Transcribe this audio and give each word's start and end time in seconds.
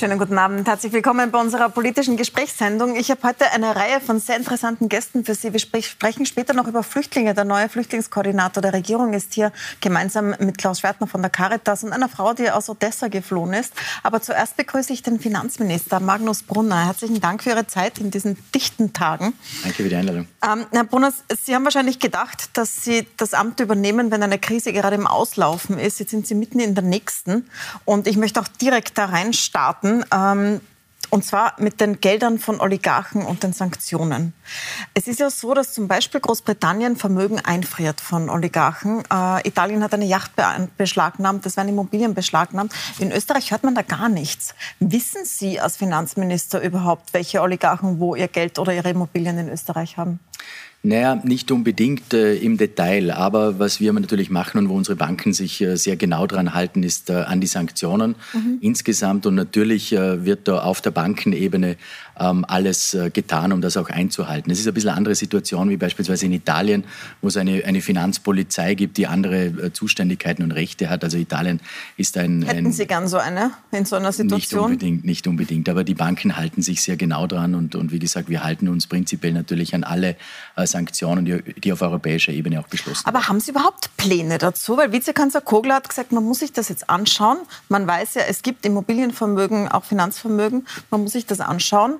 Schönen 0.00 0.18
guten 0.18 0.38
Abend. 0.38 0.66
Herzlich 0.66 0.94
willkommen 0.94 1.30
bei 1.30 1.38
unserer 1.38 1.68
politischen 1.68 2.16
Gesprächssendung. 2.16 2.96
Ich 2.96 3.10
habe 3.10 3.22
heute 3.22 3.52
eine 3.52 3.76
Reihe 3.76 4.00
von 4.00 4.18
sehr 4.18 4.38
interessanten 4.38 4.88
Gästen 4.88 5.26
für 5.26 5.34
Sie. 5.34 5.52
Wir 5.52 5.60
sprechen 5.60 6.24
später 6.24 6.54
noch 6.54 6.66
über 6.66 6.82
Flüchtlinge. 6.82 7.34
Der 7.34 7.44
neue 7.44 7.68
Flüchtlingskoordinator 7.68 8.62
der 8.62 8.72
Regierung 8.72 9.12
ist 9.12 9.34
hier 9.34 9.52
gemeinsam 9.82 10.34
mit 10.38 10.56
Klaus 10.56 10.80
Schwertner 10.80 11.06
von 11.06 11.20
der 11.20 11.30
Caritas 11.30 11.84
und 11.84 11.92
einer 11.92 12.08
Frau, 12.08 12.32
die 12.32 12.50
aus 12.50 12.70
Odessa 12.70 13.08
geflohen 13.08 13.52
ist. 13.52 13.74
Aber 14.02 14.22
zuerst 14.22 14.56
begrüße 14.56 14.90
ich 14.90 15.02
den 15.02 15.20
Finanzminister 15.20 16.00
Magnus 16.00 16.44
Brunner. 16.44 16.86
Herzlichen 16.86 17.20
Dank 17.20 17.42
für 17.42 17.50
Ihre 17.50 17.66
Zeit 17.66 17.98
in 17.98 18.10
diesen 18.10 18.38
dichten 18.54 18.94
Tagen. 18.94 19.34
Danke 19.64 19.82
für 19.82 19.88
die 19.90 19.96
Einladung. 19.96 20.26
Ähm, 20.42 20.64
Herr 20.70 20.84
Brunner, 20.84 21.12
Sie 21.44 21.54
haben 21.54 21.64
wahrscheinlich 21.64 21.98
gedacht, 21.98 22.48
dass 22.54 22.84
Sie 22.84 23.06
das 23.18 23.34
Amt 23.34 23.60
übernehmen, 23.60 24.10
wenn 24.10 24.22
eine 24.22 24.38
Krise 24.38 24.72
gerade 24.72 24.96
im 24.96 25.06
Auslaufen 25.06 25.78
ist. 25.78 26.00
Jetzt 26.00 26.12
sind 26.12 26.26
Sie 26.26 26.34
mitten 26.34 26.58
in 26.58 26.74
der 26.74 26.84
nächsten. 26.84 27.50
Und 27.84 28.06
ich 28.06 28.16
möchte 28.16 28.40
auch 28.40 28.48
direkt 28.48 28.96
da 28.96 29.04
reinstarten 29.04 29.89
starten. 29.90 30.04
Ähm, 30.12 30.60
und 31.12 31.24
zwar 31.24 31.54
mit 31.58 31.80
den 31.80 32.00
Geldern 32.00 32.38
von 32.38 32.60
Oligarchen 32.60 33.22
und 33.24 33.42
den 33.42 33.52
Sanktionen. 33.52 34.32
Es 34.94 35.08
ist 35.08 35.18
ja 35.18 35.28
so, 35.28 35.54
dass 35.54 35.72
zum 35.72 35.88
Beispiel 35.88 36.20
Großbritannien 36.20 36.94
Vermögen 36.94 37.40
einfriert 37.40 38.00
von 38.00 38.30
Oligarchen. 38.30 39.02
Äh, 39.12 39.48
Italien 39.48 39.82
hat 39.82 39.92
eine 39.92 40.04
Yacht 40.04 40.30
beschlagnahmt, 40.76 41.44
das 41.44 41.56
werden 41.56 41.70
Immobilien 41.70 42.14
beschlagnahmt. 42.14 42.72
In 43.00 43.10
Österreich 43.10 43.50
hört 43.50 43.64
man 43.64 43.74
da 43.74 43.82
gar 43.82 44.08
nichts. 44.08 44.54
Wissen 44.78 45.24
Sie 45.24 45.58
als 45.58 45.78
Finanzminister 45.78 46.60
überhaupt, 46.60 47.12
welche 47.12 47.40
Oligarchen 47.42 47.98
wo 47.98 48.14
ihr 48.14 48.28
Geld 48.28 48.60
oder 48.60 48.72
ihre 48.72 48.90
Immobilien 48.90 49.36
in 49.36 49.48
Österreich 49.48 49.96
haben? 49.96 50.20
Naja, 50.82 51.16
nicht 51.16 51.50
unbedingt 51.50 52.14
äh, 52.14 52.36
im 52.36 52.56
Detail, 52.56 53.10
aber 53.10 53.58
was 53.58 53.80
wir 53.80 53.92
natürlich 53.92 54.30
machen 54.30 54.56
und 54.56 54.70
wo 54.70 54.74
unsere 54.74 54.96
Banken 54.96 55.34
sich 55.34 55.60
äh, 55.60 55.76
sehr 55.76 55.96
genau 55.96 56.26
dran 56.26 56.54
halten, 56.54 56.82
ist 56.82 57.10
äh, 57.10 57.16
an 57.16 57.42
die 57.42 57.48
Sanktionen 57.48 58.14
mhm. 58.32 58.56
insgesamt. 58.62 59.26
Und 59.26 59.34
natürlich 59.34 59.92
äh, 59.92 60.24
wird 60.24 60.48
da 60.48 60.62
auf 60.62 60.80
der 60.80 60.90
Bankenebene 60.90 61.76
ähm, 62.18 62.46
alles 62.48 62.94
äh, 62.94 63.10
getan, 63.10 63.52
um 63.52 63.60
das 63.60 63.76
auch 63.76 63.90
einzuhalten. 63.90 64.50
Es 64.50 64.58
ist 64.58 64.68
ein 64.68 64.72
bisschen 64.72 64.88
eine 64.88 64.96
andere 64.96 65.14
Situation 65.14 65.68
wie 65.68 65.76
beispielsweise 65.76 66.24
in 66.24 66.32
Italien, 66.32 66.84
wo 67.20 67.28
es 67.28 67.36
eine, 67.36 67.62
eine 67.64 67.82
Finanzpolizei 67.82 68.74
gibt, 68.74 68.96
die 68.96 69.06
andere 69.06 69.46
äh, 69.46 69.72
Zuständigkeiten 69.74 70.42
und 70.42 70.52
Rechte 70.52 70.88
hat. 70.88 71.04
Also 71.04 71.18
Italien 71.18 71.60
ist 71.98 72.16
ein... 72.16 72.40
Hätten 72.42 72.66
ein, 72.66 72.72
Sie 72.72 72.86
gern 72.86 73.06
so 73.06 73.18
eine 73.18 73.50
in 73.72 73.84
so 73.84 73.96
einer 73.96 74.12
Situation? 74.12 74.70
Nicht 74.70 74.82
unbedingt, 74.82 75.04
nicht 75.04 75.26
unbedingt. 75.26 75.68
Aber 75.68 75.84
die 75.84 75.94
Banken 75.94 76.38
halten 76.38 76.62
sich 76.62 76.80
sehr 76.80 76.96
genau 76.96 77.26
dran 77.26 77.54
und, 77.54 77.74
und 77.74 77.92
wie 77.92 77.98
gesagt, 77.98 78.30
wir 78.30 78.42
halten 78.42 78.66
uns 78.68 78.86
prinzipiell 78.86 79.34
natürlich 79.34 79.74
an 79.74 79.84
alle 79.84 80.16
äh, 80.56 80.66
Sanktionen, 80.70 81.24
die, 81.24 81.42
die 81.60 81.72
auf 81.72 81.82
europäischer 81.82 82.32
Ebene 82.32 82.60
auch 82.60 82.68
beschlossen 82.68 83.06
Aber 83.06 83.28
haben 83.28 83.40
Sie 83.40 83.50
überhaupt 83.50 83.96
Pläne 83.96 84.38
dazu? 84.38 84.76
Weil 84.76 84.92
Vizekanzler 84.92 85.40
Kogler 85.40 85.76
hat 85.76 85.88
gesagt, 85.88 86.12
man 86.12 86.24
muss 86.24 86.40
sich 86.40 86.52
das 86.52 86.68
jetzt 86.68 86.88
anschauen. 86.88 87.38
Man 87.68 87.86
weiß 87.86 88.14
ja, 88.14 88.22
es 88.28 88.42
gibt 88.42 88.64
Immobilienvermögen, 88.64 89.68
auch 89.68 89.84
Finanzvermögen. 89.84 90.66
Man 90.90 91.02
muss 91.02 91.12
sich 91.12 91.26
das 91.26 91.40
anschauen. 91.40 91.96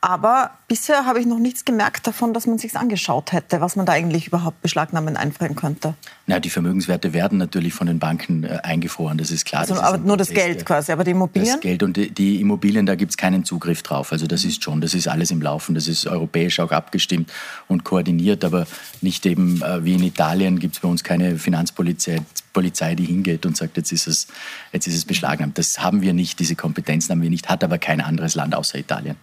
Aber 0.00 0.52
bisher 0.70 1.04
habe 1.04 1.18
ich 1.18 1.26
noch 1.26 1.40
nichts 1.40 1.64
gemerkt 1.64 2.06
davon, 2.06 2.32
dass 2.32 2.46
man 2.46 2.56
sich 2.56 2.76
angeschaut 2.76 3.32
hätte, 3.32 3.60
was 3.60 3.74
man 3.74 3.86
da 3.86 3.92
eigentlich 3.92 4.28
überhaupt 4.28 4.62
beschlagnahmen 4.62 5.16
einfrieren 5.16 5.56
könnte. 5.56 5.94
Na, 6.28 6.38
die 6.38 6.48
Vermögenswerte 6.48 7.12
werden 7.12 7.38
natürlich 7.38 7.74
von 7.74 7.88
den 7.88 7.98
Banken 7.98 8.44
äh, 8.44 8.60
eingefroren, 8.62 9.18
das 9.18 9.32
ist 9.32 9.44
klar. 9.44 9.62
Also, 9.62 9.74
das 9.74 9.82
aber 9.82 9.98
nur 9.98 10.16
das 10.16 10.30
Geld 10.30 10.64
quasi, 10.64 10.92
aber 10.92 11.02
die 11.02 11.10
Immobilien? 11.10 11.54
Das 11.54 11.60
Geld 11.60 11.82
und 11.82 11.96
die, 11.96 12.12
die 12.12 12.40
Immobilien, 12.40 12.86
da 12.86 12.94
gibt 12.94 13.10
es 13.10 13.16
keinen 13.16 13.44
Zugriff 13.44 13.82
drauf. 13.82 14.12
Also 14.12 14.28
das 14.28 14.44
ist 14.44 14.62
schon, 14.62 14.80
das 14.80 14.94
ist 14.94 15.08
alles 15.08 15.32
im 15.32 15.42
Laufen, 15.42 15.74
das 15.74 15.88
ist 15.88 16.06
europäisch 16.06 16.60
auch 16.60 16.70
abgestimmt 16.70 17.32
und 17.66 17.82
koordiniert, 17.82 18.44
aber 18.44 18.68
nicht 19.00 19.26
eben 19.26 19.60
äh, 19.62 19.84
wie 19.84 19.94
in 19.94 20.04
Italien 20.04 20.60
gibt 20.60 20.76
es 20.76 20.80
bei 20.80 20.88
uns 20.88 21.02
keine 21.02 21.36
Finanzpolizei, 21.36 22.20
Polizei, 22.52 22.94
die 22.94 23.06
hingeht 23.06 23.44
und 23.44 23.56
sagt, 23.56 23.76
jetzt 23.76 23.90
ist 23.90 24.06
es, 24.06 24.28
jetzt 24.72 24.86
ist 24.86 24.94
es 24.94 25.04
beschlagnahmt. 25.04 25.58
Das 25.58 25.80
haben 25.80 26.00
wir 26.00 26.12
nicht, 26.12 26.38
diese 26.38 26.54
Kompetenzen 26.54 27.10
haben 27.10 27.22
wir 27.22 27.30
nicht, 27.30 27.48
hat 27.48 27.64
aber 27.64 27.78
kein 27.78 28.00
anderes 28.00 28.36
Land 28.36 28.54
außer 28.54 28.78
Italien. 28.78 29.16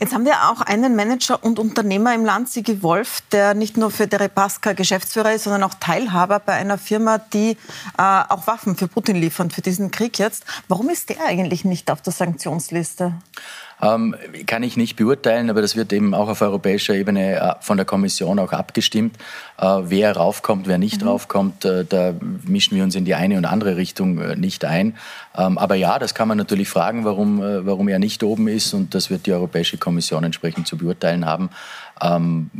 Jetzt 0.00 0.14
haben 0.14 0.24
wir 0.24 0.48
auch 0.48 0.62
einen 0.88 0.96
Manager 0.96 1.42
und 1.44 1.58
Unternehmer 1.58 2.14
im 2.14 2.24
Land, 2.24 2.48
Sigi 2.48 2.82
Wolf, 2.82 3.20
der 3.30 3.54
nicht 3.54 3.76
nur 3.76 3.90
für 3.90 4.06
Deripaska 4.06 4.72
Geschäftsführer 4.72 5.34
ist, 5.34 5.44
sondern 5.44 5.62
auch 5.62 5.74
Teilhaber 5.74 6.40
bei 6.40 6.54
einer 6.54 6.78
Firma, 6.78 7.18
die 7.18 7.50
äh, 7.98 8.02
auch 8.02 8.46
Waffen 8.46 8.74
für 8.74 8.88
Putin 8.88 9.16
liefert, 9.16 9.52
für 9.52 9.60
diesen 9.60 9.90
Krieg 9.90 10.18
jetzt. 10.18 10.44
Warum 10.66 10.88
ist 10.88 11.10
der 11.10 11.24
eigentlich 11.24 11.64
nicht 11.64 11.90
auf 11.90 12.00
der 12.00 12.12
Sanktionsliste? 12.12 13.12
Ähm, 13.80 14.16
kann 14.46 14.62
ich 14.62 14.76
nicht 14.76 14.96
beurteilen, 14.96 15.50
aber 15.50 15.62
das 15.62 15.76
wird 15.76 15.92
eben 15.92 16.12
auch 16.12 16.28
auf 16.28 16.42
europäischer 16.42 16.94
Ebene 16.94 17.36
äh, 17.36 17.54
von 17.60 17.76
der 17.76 17.86
Kommission 17.86 18.38
auch 18.38 18.52
abgestimmt. 18.52 19.16
Äh, 19.56 19.66
wer 19.84 20.16
raufkommt, 20.16 20.66
wer 20.66 20.78
nicht 20.78 21.02
mhm. 21.02 21.08
raufkommt, 21.08 21.64
äh, 21.64 21.84
da 21.84 22.14
mischen 22.44 22.76
wir 22.76 22.82
uns 22.82 22.96
in 22.96 23.04
die 23.04 23.14
eine 23.14 23.36
und 23.36 23.44
andere 23.44 23.76
Richtung 23.76 24.18
äh, 24.18 24.34
nicht 24.34 24.64
ein. 24.64 24.96
Ähm, 25.36 25.58
aber 25.58 25.76
ja, 25.76 25.98
das 26.00 26.14
kann 26.14 26.26
man 26.26 26.38
natürlich 26.38 26.68
fragen, 26.68 27.04
warum, 27.04 27.40
äh, 27.40 27.64
warum 27.64 27.88
er 27.88 28.00
nicht 28.00 28.24
oben 28.24 28.48
ist 28.48 28.74
und 28.74 28.94
das 28.94 29.10
wird 29.10 29.26
die 29.26 29.32
Europäische 29.32 29.78
Kommission 29.78 30.24
entsprechend 30.24 30.66
zu 30.66 30.76
beurteilen 30.76 31.24
haben 31.24 31.50
ähm, 32.02 32.50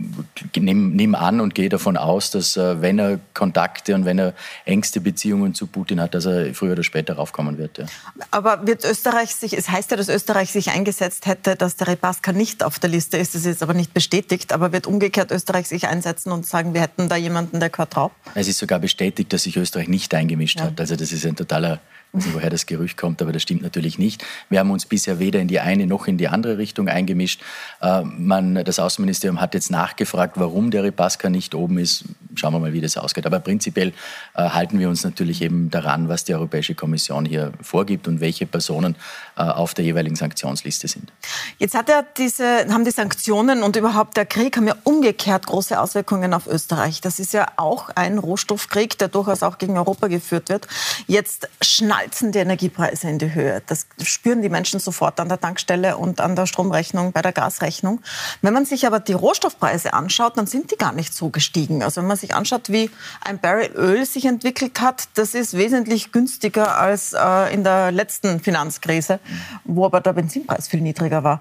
nimm, 0.57 0.95
nimm, 0.95 1.15
an 1.15 1.41
und 1.41 1.55
gehe 1.55 1.69
davon 1.69 1.97
aus, 1.97 2.31
dass 2.31 2.57
äh, 2.57 2.81
wenn 2.81 2.99
er 2.99 3.19
Kontakte 3.35 3.95
und 3.95 4.05
wenn 4.05 4.19
er 4.19 4.35
engste 4.65 5.01
Beziehungen 5.01 5.55
zu 5.55 5.67
Putin 5.67 6.01
hat, 6.01 6.15
dass 6.15 6.27
er 6.27 6.55
früher 6.55 6.73
oder 6.73 6.83
später 6.83 7.15
raufkommen 7.15 7.59
wird. 7.59 7.79
Ja. 7.79 7.87
Aber 8.31 8.67
wird 8.67 8.85
Österreich 8.85 9.35
sich, 9.35 9.57
es 9.57 9.69
heißt 9.69 9.91
ja, 9.91 9.97
dass 9.97 10.09
Österreich 10.09 10.51
sich 10.51 10.71
eingesetzt 10.71 11.27
hätte, 11.27 11.57
dass 11.57 11.77
der 11.77 11.89
Repaska 11.89 12.33
nicht 12.33 12.63
auf 12.63 12.79
der 12.79 12.91
Liste 12.91 13.17
ist. 13.17 13.35
Das 13.35 13.45
ist 13.45 13.63
aber 13.63 13.75
nicht 13.75 13.95
bestätigt. 13.95 14.53
Aber 14.53 14.73
wird 14.73 14.87
umgekehrt 14.87 15.31
Österreich 15.31 15.69
sich 15.69 15.89
einsetzen 15.89 16.33
und 16.33 16.47
sagen, 16.47 16.75
wir 16.75 16.81
hätten 16.81 17.09
da 17.09 17.17
jemanden, 17.17 17.61
der 17.61 17.71
gehört 17.71 17.97
drauf? 17.97 18.13
Es 18.35 18.49
ist 18.49 18.59
sogar 18.59 18.79
bestätigt, 18.79 19.33
dass 19.33 19.45
sich 19.45 19.57
Österreich 19.57 19.89
nicht 19.89 20.15
eingemischt 20.15 20.61
ja. 20.61 20.67
hat. 20.67 20.81
Also 20.81 20.97
das 20.97 21.13
ist 21.13 21.25
ein 21.27 21.37
totaler 21.37 21.81
weiß 22.13 22.25
nicht, 22.25 22.35
woher 22.35 22.51
das 22.51 22.67
Gerücht 22.67 22.97
kommt, 22.97 23.21
aber 23.21 23.33
das 23.33 23.43
stimmt 23.43 23.63
natürlich 23.63 23.99
nicht. 23.99 24.25
Wir 24.49 24.61
haben 24.61 24.71
uns 24.71 24.87
bisher 24.87 25.19
weder 25.19 25.41
in 25.41 25.49
die 25.49 25.61
eine 25.61 25.87
noch 25.87 26.07
in 26.07 26.17
die 26.17 26.29
andere 26.29 26.59
Richtung 26.59 26.89
eingemischt. 26.89 27.43
Äh, 27.81 28.03
man, 28.03 28.65
das 28.65 28.79
Außenministerium 28.79 29.41
hat 29.41 29.55
jetzt 29.55 29.71
nachgefragt, 29.71 30.35
warum 30.37 30.71
der 30.71 30.85
Ripaska 30.85 31.29
nicht 31.29 31.55
oben 31.55 31.79
ist. 31.79 32.05
Schauen 32.35 32.55
wir 32.55 32.61
mal, 32.61 32.73
wie 32.73 32.81
das 32.81 32.97
ausgeht. 32.97 33.27
Aber 33.27 33.41
prinzipiell 33.41 33.93
äh, 34.35 34.49
halten 34.49 34.79
wir 34.79 34.89
uns 34.89 35.05
natürlich 35.05 35.43
eben 35.43 35.71
daran, 35.71 36.09
was 36.09 36.25
die 36.25 36.35
Europäische 36.35 36.75
Kommission 36.75 37.25
hier 37.25 37.53
vorgibt 37.61 38.09
und 38.09 38.21
welche 38.21 38.47
Personen 38.47 38.97
äh, 39.37 39.43
auf 39.43 39.75
der 39.75 39.85
jeweiligen 39.85 40.17
Sanktionsliste 40.17 40.89
sind. 40.89 41.13
Jetzt 41.59 41.75
hat 41.75 41.91
er 41.91 42.05
diese, 42.17 42.67
haben 42.71 42.85
die 42.85 42.91
Sanktionen 42.91 43.63
und 43.63 43.77
überhaupt 43.77 44.17
der 44.17 44.25
Krieg 44.25 44.57
haben 44.57 44.67
ja 44.67 44.77
umgekehrt 44.85 45.47
große 45.47 45.79
Auswirkungen 45.79 46.33
auf 46.33 46.47
Österreich. 46.47 47.01
Das 47.01 47.19
ist 47.19 47.35
ja 47.35 47.49
auch 47.57 47.91
ein 47.95 48.19
Rohstoffkrieg, 48.19 48.97
der 48.99 49.09
durchaus 49.09 49.43
auch 49.43 49.59
gegen 49.59 49.77
Europa 49.77 50.07
geführt 50.07 50.49
wird. 50.49 50.69
Jetzt 51.07 51.49
schneidet 51.61 51.98
schnalzen 51.99 52.33
die 52.33 52.39
Energiepreise 52.39 53.09
in 53.09 53.19
die 53.19 53.35
Höhe. 53.35 53.63
Das 53.67 53.87
spüren 54.03 54.43
die 54.43 54.49
Menschen 54.49 54.79
sofort 54.79 55.19
an 55.21 55.29
der 55.29 55.41
Tankstelle 55.41 55.97
und 55.97 56.21
an 56.21 56.37
der 56.37 56.47
Stromrechnung, 56.47 57.13
bei 57.13 57.23
der 57.23 57.33
Gasrechnung. 57.33 58.01
Wenn 58.41 58.55
man 58.55 58.65
sich 58.65 58.87
aber 58.87 59.01
die 59.01 59.15
Rohstoffpreise 59.15 59.93
anschaut, 59.95 60.37
dann 60.37 60.47
sind 60.47 60.71
die 60.71 60.77
gar 60.77 60.93
nicht 60.93 61.13
so 61.13 61.31
gestiegen. 61.31 61.83
Also 61.83 62.01
wenn 62.01 62.09
man 62.09 62.17
sich 62.17 62.35
anschaut, 62.35 62.71
wie 62.71 62.91
ein 63.23 63.39
Barrel 63.39 63.71
Öl 63.75 64.07
sich 64.07 64.27
entwickelt 64.27 64.81
hat, 64.81 65.09
das 65.15 65.35
ist 65.35 65.57
wesentlich 65.57 66.13
günstiger 66.13 66.79
als 66.79 67.15
äh, 67.15 67.53
in 67.53 67.65
der 67.65 67.91
letzten 67.91 68.41
Finanzkrise, 68.41 69.19
wo 69.65 69.85
aber 69.85 70.01
der 70.01 70.13
Benzinpreis 70.13 70.69
viel 70.69 70.81
niedriger 70.81 71.25
war. 71.25 71.41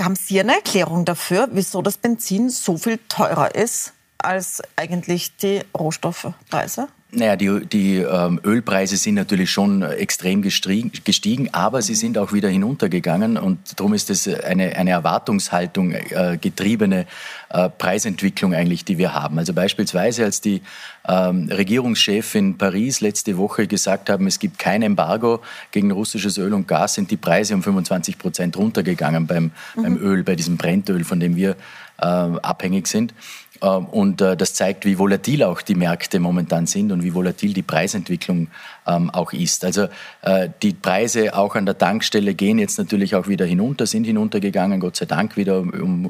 Haben 0.00 0.16
Sie 0.16 0.40
eine 0.40 0.54
Erklärung 0.54 1.04
dafür, 1.04 1.48
wieso 1.52 1.82
das 1.82 1.98
Benzin 1.98 2.48
so 2.48 2.78
viel 2.78 2.98
teurer 3.08 3.54
ist 3.54 3.92
als 4.24 4.62
eigentlich 4.76 5.36
die 5.36 5.60
Rohstoffpreise? 5.76 6.88
Naja, 7.14 7.36
die, 7.36 7.66
die 7.66 7.96
ähm, 7.98 8.40
Ölpreise 8.42 8.96
sind 8.96 9.16
natürlich 9.16 9.50
schon 9.50 9.82
extrem 9.82 10.40
gestiegen, 10.40 11.50
aber 11.52 11.82
sie 11.82 11.94
sind 11.94 12.16
auch 12.16 12.32
wieder 12.32 12.48
hinuntergegangen 12.48 13.36
und 13.36 13.78
darum 13.78 13.92
ist 13.92 14.08
es 14.08 14.26
eine, 14.26 14.74
eine 14.76 14.92
Erwartungshaltung 14.92 15.92
äh, 15.92 16.38
getriebene 16.40 17.04
äh, 17.50 17.68
Preisentwicklung 17.68 18.54
eigentlich, 18.54 18.86
die 18.86 18.96
wir 18.96 19.12
haben. 19.12 19.38
Also 19.38 19.52
beispielsweise, 19.52 20.24
als 20.24 20.40
die 20.40 20.62
ähm, 21.06 21.50
Regierungschef 21.50 22.34
in 22.34 22.56
Paris 22.56 23.02
letzte 23.02 23.36
Woche 23.36 23.66
gesagt 23.66 24.08
haben, 24.08 24.26
es 24.26 24.38
gibt 24.38 24.58
kein 24.58 24.80
Embargo 24.80 25.42
gegen 25.70 25.90
russisches 25.90 26.38
Öl 26.38 26.54
und 26.54 26.66
Gas, 26.66 26.94
sind 26.94 27.10
die 27.10 27.18
Preise 27.18 27.54
um 27.54 27.62
25 27.62 28.16
Prozent 28.16 28.56
runtergegangen 28.56 29.26
beim, 29.26 29.50
mhm. 29.76 29.82
beim 29.82 29.96
Öl, 29.98 30.22
bei 30.22 30.34
diesem 30.34 30.56
Brentöl, 30.56 31.04
von 31.04 31.20
dem 31.20 31.36
wir 31.36 31.56
äh, 31.98 32.04
abhängig 32.06 32.86
sind. 32.86 33.12
Ähm, 33.62 33.86
und 33.86 34.20
äh, 34.20 34.36
das 34.36 34.54
zeigt, 34.54 34.84
wie 34.84 34.98
volatil 34.98 35.44
auch 35.44 35.62
die 35.62 35.74
Märkte 35.74 36.18
momentan 36.18 36.66
sind 36.66 36.90
und 36.90 37.02
wie 37.02 37.14
volatil 37.14 37.52
die 37.52 37.62
Preisentwicklung 37.62 38.48
ähm, 38.86 39.10
auch 39.10 39.32
ist. 39.32 39.64
Also 39.64 39.88
äh, 40.22 40.48
die 40.62 40.72
Preise 40.72 41.34
auch 41.36 41.54
an 41.54 41.64
der 41.64 41.78
Tankstelle 41.78 42.34
gehen 42.34 42.58
jetzt 42.58 42.78
natürlich 42.78 43.14
auch 43.14 43.28
wieder 43.28 43.46
hinunter, 43.46 43.86
sind 43.86 44.04
hinuntergegangen, 44.04 44.80
Gott 44.80 44.96
sei 44.96 45.06
Dank 45.06 45.36
wieder 45.36 45.64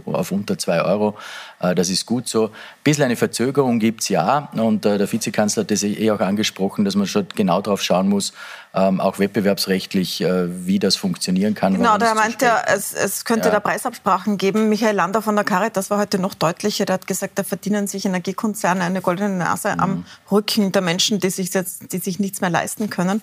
auf 0.06 0.32
unter 0.32 0.56
zwei 0.56 0.82
Euro. 0.82 1.16
Äh, 1.62 1.74
das 1.74 1.88
ist 1.88 2.04
gut 2.04 2.28
so. 2.28 2.46
Ein 2.46 2.50
bisschen 2.84 3.04
eine 3.04 3.16
Verzögerung 3.16 3.78
gibt 3.78 4.02
es 4.02 4.08
ja 4.08 4.50
und 4.52 4.84
der 4.84 5.10
Vizekanzler 5.10 5.62
hat 5.62 5.70
das 5.70 5.82
eh 5.82 6.10
auch 6.10 6.20
angesprochen, 6.20 6.84
dass 6.84 6.94
man 6.94 7.06
schon 7.06 7.26
genau 7.34 7.62
darauf 7.62 7.82
schauen 7.82 8.08
muss, 8.08 8.32
ähm, 8.74 9.00
auch 9.00 9.18
wettbewerbsrechtlich, 9.18 10.20
wie 10.20 10.78
das 10.78 10.96
funktionieren 10.96 11.54
kann. 11.54 11.74
Genau, 11.74 11.98
der 11.98 12.14
meint 12.14 12.40
ja, 12.42 12.62
es, 12.66 12.92
es 12.92 13.24
könnte 13.24 13.48
ja. 13.48 13.52
da 13.52 13.60
Preisabsprachen 13.60 14.38
geben. 14.38 14.68
Michael 14.68 14.96
Lander 14.96 15.22
von 15.22 15.36
der 15.36 15.44
Caritas 15.44 15.90
war 15.90 15.98
heute 15.98 16.18
noch 16.18 16.34
deutlicher. 16.34 16.84
Der 16.84 16.94
hat 16.94 17.06
gesagt, 17.06 17.38
da 17.38 17.44
verdienen 17.44 17.86
sich 17.86 18.04
Energiekonzerne 18.04 18.82
eine 18.82 19.00
goldene 19.00 19.36
Nase 19.36 19.74
mhm. 19.74 19.80
am 19.80 20.04
Rücken 20.30 20.72
der 20.72 20.82
Menschen, 20.82 21.20
die 21.20 21.30
sich, 21.30 21.52
jetzt, 21.54 21.92
die 21.92 21.98
sich 21.98 22.18
nichts 22.18 22.40
mehr 22.40 22.50
leisten 22.50 22.90
können. 22.90 23.22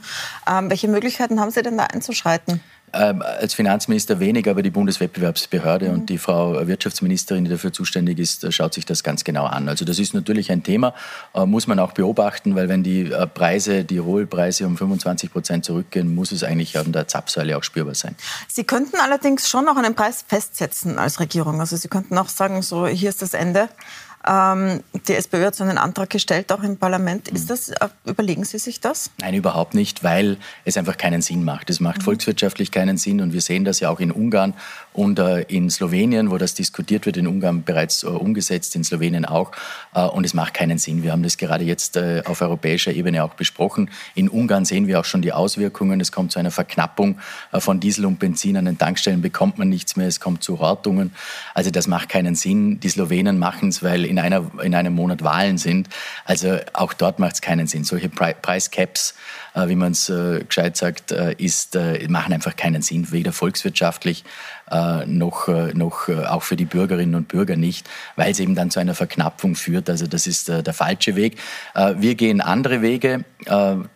Ähm, 0.49 0.69
welche 0.69 0.87
Möglichkeiten 0.87 1.39
haben 1.39 1.51
Sie 1.51 1.61
denn 1.61 1.77
da 1.77 1.85
einzuschreiten? 1.85 2.61
Ähm, 2.93 3.21
als 3.21 3.53
Finanzminister 3.53 4.19
wenig, 4.19 4.49
aber 4.49 4.61
die 4.61 4.69
Bundeswettbewerbsbehörde 4.69 5.89
mhm. 5.89 5.93
und 5.93 6.09
die 6.09 6.17
Frau 6.17 6.67
Wirtschaftsministerin, 6.67 7.45
die 7.45 7.51
dafür 7.51 7.71
zuständig 7.71 8.19
ist, 8.19 8.43
äh, 8.43 8.51
schaut 8.51 8.73
sich 8.73 8.85
das 8.85 9.03
ganz 9.03 9.23
genau 9.23 9.45
an. 9.45 9.69
Also 9.69 9.85
das 9.85 9.99
ist 9.99 10.13
natürlich 10.13 10.51
ein 10.51 10.63
Thema, 10.63 10.93
äh, 11.33 11.45
muss 11.45 11.67
man 11.67 11.79
auch 11.79 11.91
beobachten, 11.91 12.55
weil 12.55 12.69
wenn 12.69 12.83
die 12.83 13.11
äh, 13.11 13.27
Preise, 13.27 13.83
die 13.83 13.97
Rohölpreise 13.97 14.65
um 14.65 14.77
25 14.77 15.31
Prozent 15.31 15.65
zurückgehen, 15.65 16.13
muss 16.15 16.31
es 16.31 16.43
eigentlich 16.43 16.77
an 16.77 16.91
der 16.91 17.07
Zapfsäule 17.07 17.57
auch 17.57 17.63
spürbar 17.63 17.95
sein. 17.95 18.15
Sie 18.47 18.63
könnten 18.63 18.97
allerdings 18.97 19.49
schon 19.49 19.65
noch 19.65 19.77
einen 19.77 19.95
Preis 19.95 20.23
festsetzen 20.27 20.97
als 20.97 21.19
Regierung. 21.19 21.59
Also 21.59 21.75
Sie 21.75 21.87
könnten 21.87 22.17
auch 22.17 22.29
sagen, 22.29 22.61
so 22.61 22.87
hier 22.87 23.09
ist 23.09 23.21
das 23.21 23.33
Ende. 23.33 23.69
Ähm, 24.27 24.81
die 25.07 25.13
SPÖ 25.13 25.45
hat 25.45 25.55
so 25.55 25.63
einen 25.63 25.77
Antrag 25.77 26.09
gestellt, 26.09 26.51
auch 26.51 26.61
im 26.61 26.77
Parlament. 26.77 27.29
Ist 27.29 27.49
das, 27.49 27.69
äh, 27.69 27.87
überlegen 28.05 28.43
Sie 28.43 28.59
sich 28.59 28.81
das? 28.81 29.11
Nein, 29.19 29.33
überhaupt 29.33 29.73
nicht, 29.73 30.03
weil 30.03 30.37
es 30.65 30.75
einfach 30.75 30.97
keinen 30.97 31.21
Sinn 31.21 31.45
macht. 31.45 31.69
Es 31.69 31.79
macht 31.79 31.99
mhm. 31.99 32.03
volkswirtschaftlich 32.03 32.71
keinen 32.71 32.97
Sinn 32.97 33.21
und 33.21 33.31
wir 33.31 33.41
sehen 33.41 33.63
das 33.63 33.79
ja 33.79 33.89
auch 33.89 34.01
in 34.01 34.11
Ungarn 34.11 34.55
und 34.91 35.19
äh, 35.19 35.41
in 35.43 35.69
Slowenien, 35.69 36.31
wo 36.31 36.37
das 36.37 36.53
diskutiert 36.53 37.05
wird, 37.05 37.15
in 37.15 37.27
Ungarn 37.27 37.63
bereits 37.63 38.03
äh, 38.03 38.07
umgesetzt, 38.07 38.75
in 38.75 38.83
Slowenien 38.83 39.25
auch. 39.25 39.51
Und 39.93 40.25
es 40.25 40.33
macht 40.33 40.53
keinen 40.53 40.77
Sinn. 40.77 41.03
Wir 41.03 41.11
haben 41.11 41.23
das 41.23 41.37
gerade 41.37 41.63
jetzt 41.63 41.97
auf 41.97 42.41
europäischer 42.41 42.91
Ebene 42.93 43.23
auch 43.23 43.33
besprochen. 43.33 43.89
In 44.13 44.29
Ungarn 44.29 44.65
sehen 44.65 44.87
wir 44.87 44.99
auch 44.99 45.05
schon 45.05 45.21
die 45.21 45.33
Auswirkungen. 45.33 45.99
Es 45.99 46.11
kommt 46.11 46.31
zu 46.31 46.39
einer 46.39 46.51
Verknappung 46.51 47.17
von 47.57 47.79
Diesel 47.79 48.05
und 48.05 48.19
Benzin. 48.19 48.55
An 48.57 48.65
den 48.65 48.77
Tankstellen 48.77 49.21
bekommt 49.21 49.57
man 49.57 49.69
nichts 49.69 49.95
mehr. 49.95 50.07
Es 50.07 50.19
kommt 50.19 50.43
zu 50.43 50.59
Hortungen. 50.59 51.11
Also 51.53 51.71
das 51.71 51.87
macht 51.87 52.09
keinen 52.09 52.35
Sinn. 52.35 52.79
Die 52.79 52.89
Slowenen 52.89 53.39
machen 53.39 53.69
es, 53.69 53.81
weil 53.81 54.05
in, 54.09 54.19
einer, 54.19 54.49
in 54.61 54.75
einem 54.75 54.93
Monat 54.93 55.23
Wahlen 55.23 55.57
sind. 55.57 55.89
Also 56.25 56.57
auch 56.73 56.93
dort 56.93 57.19
macht 57.19 57.35
es 57.35 57.41
keinen 57.41 57.67
Sinn. 57.67 57.83
Solche 57.83 58.09
Price 58.09 58.71
Caps, 58.71 59.15
äh, 59.53 59.67
wie 59.67 59.75
man 59.75 59.93
es 59.93 60.09
äh, 60.09 60.43
gescheit 60.43 60.75
sagt, 60.75 61.11
äh, 61.11 61.33
ist, 61.37 61.77
machen 62.07 62.33
einfach 62.33 62.55
keinen 62.55 62.81
Sinn, 62.81 63.11
weder 63.11 63.31
volkswirtschaftlich 63.31 64.23
noch, 65.05 65.47
noch 65.73 66.09
auch 66.09 66.43
für 66.43 66.55
die 66.55 66.65
Bürgerinnen 66.65 67.15
und 67.15 67.27
Bürger 67.27 67.55
nicht, 67.55 67.89
weil 68.15 68.31
es 68.31 68.39
eben 68.39 68.55
dann 68.55 68.71
zu 68.71 68.79
einer 68.79 68.95
Verknappung 68.95 69.55
führt. 69.55 69.89
Also 69.89 70.07
das 70.07 70.27
ist 70.27 70.47
der 70.47 70.73
falsche 70.73 71.15
Weg. 71.15 71.37
Wir 71.95 72.15
gehen 72.15 72.41
andere 72.41 72.81
Wege, 72.81 73.25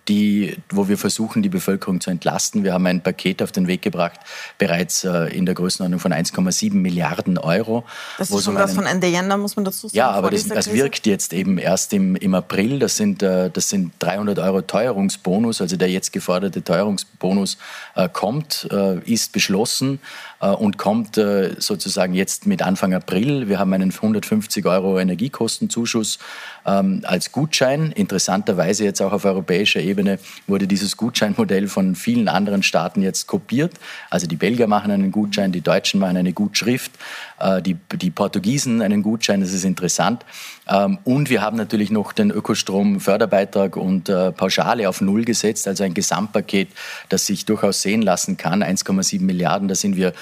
die, 0.07 0.57
wo 0.69 0.87
wir 0.87 0.97
versuchen, 0.97 1.43
die 1.43 1.49
Bevölkerung 1.49 2.01
zu 2.01 2.09
entlasten. 2.09 2.63
Wir 2.63 2.73
haben 2.73 2.85
ein 2.87 3.01
Paket 3.01 3.41
auf 3.43 3.51
den 3.51 3.67
Weg 3.67 3.81
gebracht, 3.81 4.19
bereits 4.57 5.03
in 5.03 5.45
der 5.45 5.55
Größenordnung 5.55 5.99
von 5.99 6.13
1,7 6.13 6.73
Milliarden 6.73 7.37
Euro. 7.37 7.83
Das 8.17 8.31
ist 8.31 8.43
schon 8.43 8.55
das 8.55 8.73
von 8.73 8.85
Ende 8.85 9.07
Jänner, 9.07 9.37
muss 9.37 9.55
man 9.55 9.65
dazu 9.65 9.87
sagen. 9.87 9.97
Ja, 9.97 10.11
aber 10.11 10.31
das, 10.31 10.47
das 10.47 10.73
wirkt 10.73 11.05
jetzt 11.05 11.33
eben 11.33 11.57
erst 11.57 11.93
im, 11.93 12.15
im 12.15 12.33
April. 12.33 12.79
Das 12.79 12.97
sind, 12.97 13.21
das 13.21 13.69
sind 13.69 13.93
300 13.99 14.39
Euro 14.39 14.61
Teuerungsbonus, 14.61 15.61
also 15.61 15.75
der 15.75 15.89
jetzt 15.89 16.13
geforderte 16.13 16.63
Teuerungsbonus 16.63 17.57
äh, 17.95 18.09
kommt, 18.09 18.67
äh, 18.71 18.99
ist 18.99 19.31
beschlossen 19.31 19.99
äh, 20.32 20.32
und 20.49 20.77
kommt 20.77 21.17
äh, 21.17 21.55
sozusagen 21.57 22.13
jetzt 22.13 22.45
mit 22.45 22.61
Anfang 22.61 22.93
April. 22.93 23.47
Wir 23.47 23.59
haben 23.59 23.73
einen 23.73 23.91
150 23.91 24.65
Euro 24.65 24.99
Energiekostenzuschuss 24.99 26.19
ähm, 26.65 27.01
als 27.03 27.31
Gutschein. 27.31 27.91
Interessanterweise 27.91 28.83
jetzt 28.83 29.01
auch 29.01 29.13
auf 29.13 29.25
europäischer 29.25 29.79
Ebene 29.79 30.19
wurde 30.47 30.67
dieses 30.67 30.97
Gutscheinmodell 30.97 31.67
von 31.67 31.95
vielen 31.95 32.27
anderen 32.27 32.63
Staaten 32.63 33.01
jetzt 33.01 33.27
kopiert. 33.27 33.73
Also 34.09 34.27
die 34.27 34.35
Belgier 34.35 34.67
machen 34.67 34.91
einen 34.91 35.11
Gutschein, 35.11 35.51
die 35.51 35.61
Deutschen 35.61 35.99
machen 35.99 36.17
eine 36.17 36.33
Gutschrift, 36.33 36.91
äh, 37.39 37.61
die, 37.61 37.77
die 37.95 38.11
Portugiesen 38.11 38.81
einen 38.81 39.03
Gutschein, 39.03 39.41
das 39.41 39.53
ist 39.53 39.63
interessant. 39.63 40.25
Ähm, 40.67 40.99
und 41.03 41.29
wir 41.29 41.41
haben 41.41 41.57
natürlich 41.57 41.91
noch 41.91 42.13
den 42.13 42.31
Ökostrom-Förderbeitrag 42.31 43.75
und 43.75 44.09
äh, 44.09 44.31
Pauschale 44.31 44.89
auf 44.89 45.01
Null 45.01 45.25
gesetzt, 45.25 45.67
also 45.67 45.83
ein 45.83 45.93
Gesamtpaket, 45.93 46.69
das 47.09 47.25
sich 47.25 47.45
durchaus 47.45 47.81
sehen 47.81 48.01
lassen 48.01 48.37
kann. 48.37 48.63
1,7 48.63 49.21
Milliarden, 49.21 49.67
da 49.67 49.75
sind 49.75 49.95
wir 49.95 50.09
äh, 50.09 50.13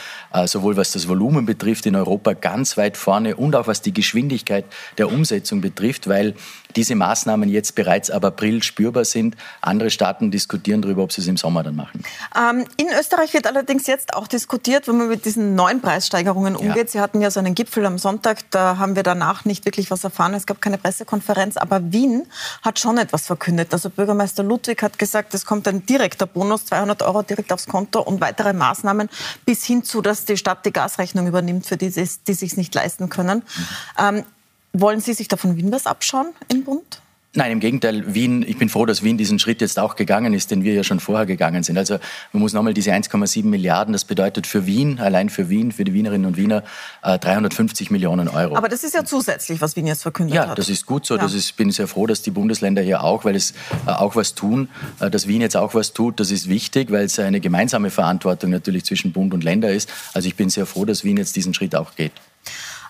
sowohl 0.46 0.78
was 0.78 0.92
das 0.92 1.08
Volumen 1.08 1.46
betrifft 1.46 1.86
in 1.86 1.96
Europa 1.96 2.34
ganz 2.34 2.78
weit 2.78 2.98
vorne 2.98 3.36
und 3.36 3.56
auch 3.56 3.68
was 3.68 3.82
die 3.82 3.94
Geschwindigkeit 3.94 4.66
der 4.98 5.12
Umsetzung 5.12 5.62
betrifft, 5.62 6.08
weil 6.08 6.36
diese 6.76 6.96
Maßnahmen 6.96 7.50
jetzt 7.50 7.76
bereits 7.76 8.10
ab 8.10 8.26
April 8.26 8.64
spürbar 8.64 9.06
sind. 9.06 9.36
Andere 9.62 9.90
Staaten 9.90 10.32
diskutieren 10.32 10.82
darüber, 10.82 11.04
ob 11.04 11.12
sie 11.12 11.22
es 11.22 11.28
im 11.28 11.38
Sommer 11.38 11.64
dann 11.64 11.76
machen. 11.76 12.04
Ähm, 12.36 12.66
in 12.78 12.88
Österreich 13.00 13.34
wird 13.34 13.48
allerdings 13.48 13.88
jetzt 13.88 14.14
auch 14.14 14.28
diskutiert, 14.28 14.88
wenn 14.88 14.98
man 14.98 15.10
mit 15.10 15.26
diesen 15.26 15.56
neuen 15.56 15.82
Preissteigerungen 15.82 16.56
umgeht. 16.56 16.86
Ja. 16.86 16.88
Sie 16.88 17.00
hatten 17.00 17.22
ja 17.22 17.32
so 17.32 17.40
einen 17.40 17.56
Gipfel 17.56 17.86
am 17.86 17.98
Sonntag, 17.98 18.50
da 18.52 18.78
haben 18.78 18.96
wir 18.96 19.04
danach 19.04 19.46
nicht 19.46 19.66
wirklich 19.66 19.92
was 19.92 20.04
erfahren. 20.04 20.34
Es 20.34 20.46
gab 20.46 20.62
keine 20.62 20.78
Pressekonferenz, 20.78 21.58
aber 21.58 21.92
Wien 21.92 22.28
hat 22.62 22.80
schon 22.80 22.98
etwas 22.98 23.26
verkündet. 23.28 23.74
Also 23.74 23.90
Bürgermeister 23.90 24.44
Ludwig 24.44 24.82
hat 24.82 25.00
gesagt, 25.00 25.34
es 25.34 25.46
kommt 25.46 25.68
ein 25.68 25.86
direkter 25.86 26.26
Bonus, 26.26 26.66
200 26.66 27.02
Euro 27.04 27.22
direkt 27.22 27.52
aufs 27.54 27.68
Konto 27.68 28.02
und 28.02 28.22
weitere 28.22 28.54
Maßnahmen 28.54 29.10
bis 29.46 29.64
hin 29.66 29.84
zu, 29.84 30.02
dass 30.02 30.26
die 30.26 30.38
Stadt 30.38 30.66
die 30.66 30.72
Gasrechnung 30.72 31.28
übernimmt 31.28 31.66
für 31.66 31.78
die, 31.78 31.90
die 31.90 32.34
sich 32.34 32.58
nicht 32.58 32.74
leisten 32.76 33.10
können. 33.10 33.40
Mhm. 33.40 33.66
Ähm, 34.00 34.24
wollen 34.74 35.00
Sie 35.00 35.14
sich 35.14 35.28
davon 35.28 35.58
Wien 35.58 35.72
was 35.72 35.86
abschauen 35.86 36.28
im 36.50 36.64
Bund? 36.64 37.02
Nein, 37.34 37.54
im 37.54 37.60
Gegenteil. 37.62 38.14
Wien, 38.14 38.44
ich 38.46 38.58
bin 38.58 38.68
froh, 38.68 38.86
dass 38.86 39.04
Wien 39.04 39.18
diesen 39.18 39.40
Schritt 39.40 39.62
jetzt 39.62 39.80
auch 39.80 39.96
gegangen 39.96 40.34
ist, 40.34 40.52
den 40.52 40.66
wir 40.66 40.74
ja 40.74 40.84
schon 40.84 41.00
vorher 41.00 41.26
gegangen 41.26 41.64
sind. 41.64 41.78
Also 41.78 41.98
man 42.34 42.42
muss 42.42 42.52
nochmal 42.52 42.74
diese 42.74 42.92
1,7 42.92 43.46
Milliarden, 43.46 43.94
das 43.94 44.04
bedeutet 44.04 44.48
für 44.48 44.66
Wien, 44.66 45.00
allein 45.00 45.30
für 45.30 45.48
Wien, 45.48 45.72
für 45.72 45.86
die 45.86 45.94
Wienerinnen 45.94 46.28
und 46.28 46.36
Wiener, 46.36 46.64
350 47.04 47.90
äh, 47.90 47.94
Millionen 47.94 48.28
Euro. 48.28 48.58
Aber 48.58 48.68
das 48.68 48.84
ist 48.84 48.94
ja 48.94 49.06
zusätzlich, 49.06 49.62
was 49.62 49.78
Wien 49.78 49.88
jetzt 49.88 50.02
verkündet 50.02 50.36
ja, 50.36 50.42
hat. 50.42 50.50
Ja, 50.50 50.56
das 50.56 50.68
ist 50.68 50.86
gut 50.86 51.06
so. 51.06 51.16
Ja. 51.16 51.22
Das 51.22 51.34
ist, 51.34 51.56
bin 51.56 51.72
sehr 51.72 51.88
froh, 51.88 52.06
dass 52.06 52.22
die 52.22 52.32
Bundesländer 52.32 52.82
hier 52.82 53.02
auch, 53.02 53.24
weil 53.24 53.38
es 53.38 53.52
äh, 53.88 53.92
auch 53.92 54.18
was 54.18 54.36
tun, 54.36 54.68
äh, 55.00 55.10
dass 55.10 55.26
Wien 55.26 55.40
jetzt 55.40 55.56
auch 55.56 55.74
was 55.74 55.94
tut. 55.94 56.20
Das 56.20 56.32
ist 56.32 56.50
wichtig, 56.50 56.92
weil 56.92 57.06
es 57.06 57.18
eine 57.18 57.40
gemeinsame 57.40 57.92
Verantwortung 57.92 58.50
natürlich 58.50 58.84
zwischen 58.84 59.14
Bund 59.14 59.34
und 59.34 59.46
Länder 59.46 59.72
ist. 59.72 59.90
Also 60.14 60.28
ich 60.28 60.36
bin 60.36 60.50
sehr 60.50 60.66
froh, 60.66 60.84
dass 60.84 61.06
Wien 61.06 61.16
jetzt 61.16 61.38
diesen 61.38 61.54
Schritt 61.54 61.78
auch 61.78 61.96
geht. 61.96 62.12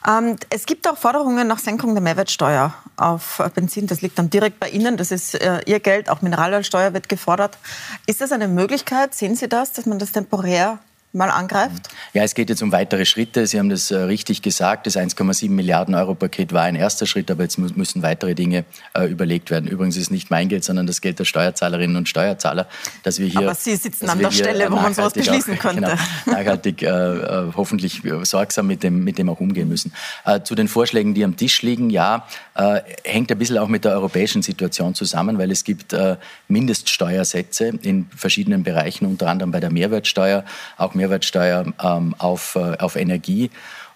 Ähm, 0.08 0.36
es 0.50 0.66
gibt 0.66 0.88
auch 0.88 0.98
Forderungen 0.98 1.48
nach 1.48 1.60
Senkung 1.60 1.94
der 1.94 2.02
Mehrwertsteuer 2.02 2.74
auf 2.98 3.42
Benzin. 3.54 3.88
Das 3.88 4.02
liegt 4.02 4.18
dann 4.18 4.30
direkt 4.30 4.60
bei 4.60 4.70
Ihnen. 4.70 4.98
Das 4.98 5.12
ist 5.12 5.36
äh, 5.36 5.62
Ihr 5.66 5.80
Geld. 5.80 6.10
Auch 6.10 6.22
Mineralölsteuer 6.22 6.94
wird 6.94 7.10
gefordert. 7.10 7.58
Ist 8.08 8.22
das 8.22 8.32
eine 8.32 8.48
Möglichkeit? 8.48 9.14
Sehen 9.14 9.36
Sie 9.36 9.48
das, 9.48 9.74
dass 9.74 9.86
man 9.86 10.00
das 10.00 10.12
temporär 10.12 10.80
mal 11.14 11.30
angreift? 11.30 11.90
Ja, 12.14 12.24
es 12.24 12.36
geht 12.36 12.50
jetzt 12.50 12.62
um 12.62 12.72
weitere 12.72 13.06
Schritte. 13.06 13.46
Sie 13.46 13.60
haben 13.60 13.70
das 13.70 13.92
äh, 13.92 13.98
richtig 13.98 14.42
gesagt. 14.42 14.88
Das 14.88 14.96
1,7 14.96 15.50
Milliarden 15.50 15.94
Euro 15.94 16.16
Paket 16.16 16.54
war 16.54 16.64
ein 16.64 16.76
erster 16.76 17.06
Schritt, 17.06 17.30
aber 17.30 17.44
jetzt 17.44 17.58
müssen 17.58 18.02
weitere 18.02 18.34
Dinge 18.34 18.64
äh, 18.94 19.06
überlegt 19.06 19.52
werden. 19.52 19.70
Übrigens 19.70 19.98
ist 19.98 20.04
es 20.04 20.12
nicht 20.12 20.32
mein 20.32 20.48
Geld, 20.48 20.64
sondern 20.64 20.88
das 20.88 21.02
Geld 21.02 21.20
der 21.20 21.26
Steuerzahlerinnen 21.26 21.98
und 21.98 22.08
Steuerzahler, 22.08 22.68
dass 23.04 23.20
wir 23.20 23.28
hier. 23.28 23.42
Aber 23.42 23.56
Sie 23.56 23.76
sitzen 23.76 24.10
an 24.10 24.20
der 24.20 24.32
Stelle, 24.32 24.72
wo 24.72 24.76
man 24.76 24.94
sowas 24.94 25.14
beschließen 25.14 25.56
auch, 25.56 25.60
könnte. 25.60 25.82
Genau, 25.82 25.96
nachhaltig, 26.26 26.82
äh, 26.82 26.88
äh, 26.88 27.52
hoffentlich 27.56 28.02
sorgsam 28.24 28.68
mit 28.68 28.84
dem, 28.84 29.04
mit 29.04 29.18
dem 29.18 29.30
auch 29.30 29.40
umgehen 29.42 29.68
müssen. 29.68 29.92
Äh, 30.26 30.42
zu 30.44 30.56
den 30.56 30.70
Vorschlägen, 30.70 31.14
die 31.14 31.26
am 31.26 31.36
Tisch 31.36 31.62
liegen, 31.62 31.90
ja, 31.90 32.26
äh, 32.56 32.82
hängt 33.04 33.32
ein 33.32 33.38
bisschen 33.38 33.58
auch 33.58 33.68
mit 33.68 33.84
der 33.84 33.94
europäischen 33.94 34.42
Situation 34.42 34.96
zusammen, 34.96 35.38
weil 35.38 35.52
es 35.52 35.64
gibt 35.64 35.96
Mindeststeuersätze 36.48 37.74
in 37.82 38.08
verschiedenen 38.16 38.64
Bereichen, 38.64 39.06
unter 39.06 39.28
anderem 39.28 39.52
bei 39.52 39.60
der 39.60 39.72
Mehrwertsteuer, 39.72 40.46
auch 40.78 40.94
Mehrwertsteuer 41.02 41.66
ähm, 41.84 42.16
auf, 42.20 42.56
äh, 42.56 42.78
auf 42.78 42.96
Energie. 42.96 43.50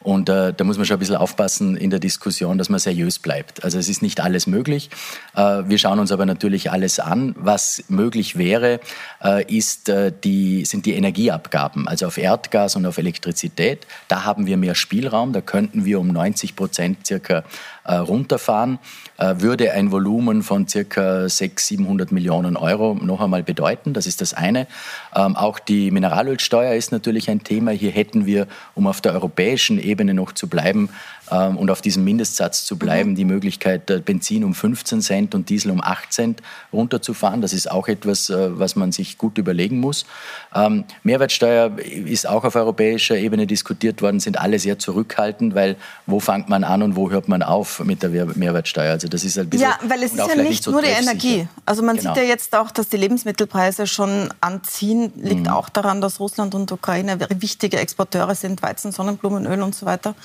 Und 0.05 0.29
äh, 0.29 0.53
da 0.53 0.63
muss 0.63 0.77
man 0.77 0.85
schon 0.85 0.97
ein 0.97 0.99
bisschen 0.99 1.15
aufpassen 1.15 1.75
in 1.75 1.89
der 1.89 1.97
Diskussion, 1.97 2.59
dass 2.59 2.69
man 2.69 2.79
seriös 2.79 3.17
bleibt. 3.17 3.63
Also 3.63 3.79
es 3.79 3.89
ist 3.89 4.03
nicht 4.03 4.19
alles 4.19 4.45
möglich. 4.45 4.91
Äh, 5.35 5.63
wir 5.65 5.79
schauen 5.79 5.97
uns 5.97 6.11
aber 6.11 6.27
natürlich 6.27 6.69
alles 6.69 6.99
an. 6.99 7.33
Was 7.39 7.83
möglich 7.87 8.37
wäre, 8.37 8.81
äh, 9.23 9.43
ist, 9.51 9.89
äh, 9.89 10.11
die, 10.23 10.63
sind 10.65 10.85
die 10.85 10.93
Energieabgaben, 10.93 11.87
also 11.87 12.05
auf 12.05 12.19
Erdgas 12.19 12.75
und 12.75 12.85
auf 12.85 12.99
Elektrizität. 12.99 13.87
Da 14.07 14.25
haben 14.25 14.45
wir 14.45 14.57
mehr 14.57 14.75
Spielraum. 14.75 15.33
Da 15.33 15.41
könnten 15.41 15.85
wir 15.85 15.99
um 15.99 16.09
90 16.09 16.55
Prozent 16.55 17.07
circa 17.07 17.43
äh, 17.83 17.95
runterfahren. 17.95 18.77
Äh, 19.17 19.35
würde 19.39 19.71
ein 19.71 19.91
Volumen 19.91 20.43
von 20.43 20.67
circa 20.67 21.27
600, 21.27 21.59
700 21.59 22.11
Millionen 22.11 22.57
Euro 22.57 22.93
noch 22.93 23.21
einmal 23.21 23.41
bedeuten. 23.41 23.93
Das 23.93 24.05
ist 24.05 24.21
das 24.21 24.35
eine. 24.35 24.67
Ähm, 25.15 25.35
auch 25.35 25.57
die 25.57 25.89
Mineralölsteuer 25.89 26.75
ist 26.75 26.91
natürlich 26.91 27.29
ein 27.29 27.43
Thema. 27.43 27.71
Hier 27.71 27.91
hätten 27.91 28.25
wir, 28.25 28.47
um 28.75 28.85
auf 28.85 29.01
der 29.01 29.13
europäischen 29.13 29.79
Ebene 29.79 29.94
noch 30.03 30.33
zu 30.33 30.47
bleiben, 30.47 30.89
ähm, 31.31 31.57
und 31.57 31.71
auf 31.71 31.81
diesem 31.81 32.03
Mindestsatz 32.03 32.65
zu 32.65 32.77
bleiben, 32.77 33.11
mhm. 33.11 33.15
die 33.15 33.25
Möglichkeit, 33.25 33.89
äh, 33.89 33.99
Benzin 33.99 34.43
um 34.43 34.53
15 34.53 35.01
Cent 35.01 35.35
und 35.35 35.49
Diesel 35.49 35.71
um 35.71 35.81
8 35.81 36.13
Cent 36.13 36.41
runterzufahren. 36.71 37.41
Das 37.41 37.53
ist 37.53 37.69
auch 37.71 37.87
etwas, 37.87 38.29
äh, 38.29 38.57
was 38.59 38.75
man 38.75 38.91
sich 38.91 39.17
gut 39.17 39.37
überlegen 39.37 39.79
muss. 39.79 40.05
Ähm, 40.53 40.83
Mehrwertsteuer 41.03 41.77
ist 41.79 42.27
auch 42.27 42.43
auf 42.43 42.55
europäischer 42.55 43.17
Ebene 43.17 43.47
diskutiert 43.47 44.01
worden, 44.01 44.19
sind 44.19 44.39
alle 44.39 44.59
sehr 44.59 44.77
zurückhaltend, 44.77 45.55
weil 45.55 45.77
wo 46.05 46.19
fängt 46.19 46.49
man 46.49 46.63
an 46.63 46.83
und 46.83 46.95
wo 46.95 47.09
hört 47.09 47.27
man 47.27 47.41
auf 47.41 47.83
mit 47.83 48.03
der 48.03 48.09
Mehrwertsteuer? 48.09 48.91
Also 48.91 49.07
das 49.07 49.23
ist 49.23 49.37
ein 49.39 49.49
bisschen 49.49 49.67
ja, 49.67 49.79
weil 49.87 50.03
es 50.03 50.11
ist 50.11 50.19
ja 50.19 50.35
nicht, 50.35 50.49
nicht 50.49 50.63
so 50.63 50.71
nur 50.71 50.81
die 50.81 50.89
Energie. 50.89 51.47
Also 51.65 51.81
man 51.81 51.97
genau. 51.97 52.13
sieht 52.13 52.23
ja 52.23 52.29
jetzt 52.29 52.55
auch, 52.55 52.69
dass 52.69 52.89
die 52.89 52.97
Lebensmittelpreise 52.97 53.87
schon 53.87 54.29
anziehen. 54.41 55.11
Liegt 55.15 55.47
mhm. 55.47 55.47
auch 55.47 55.69
daran, 55.69 56.01
dass 56.01 56.19
Russland 56.19 56.53
und 56.53 56.71
Ukraine 56.71 57.17
wichtige 57.39 57.79
Exporteure 57.79 58.35
sind, 58.35 58.61
Weizen, 58.61 58.91
Sonnenblumenöl 58.91 59.61
und 59.61 59.73
so 59.73 59.84
weiter. 59.85 60.15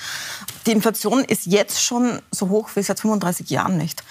Die 0.65 0.71
Inflation 0.71 1.23
ist 1.23 1.45
jetzt 1.45 1.81
schon 1.81 2.21
so 2.31 2.49
hoch 2.49 2.69
wie 2.75 2.83
seit 2.83 2.99
35 2.99 3.49
Jahren 3.49 3.77
nicht. 3.77 4.03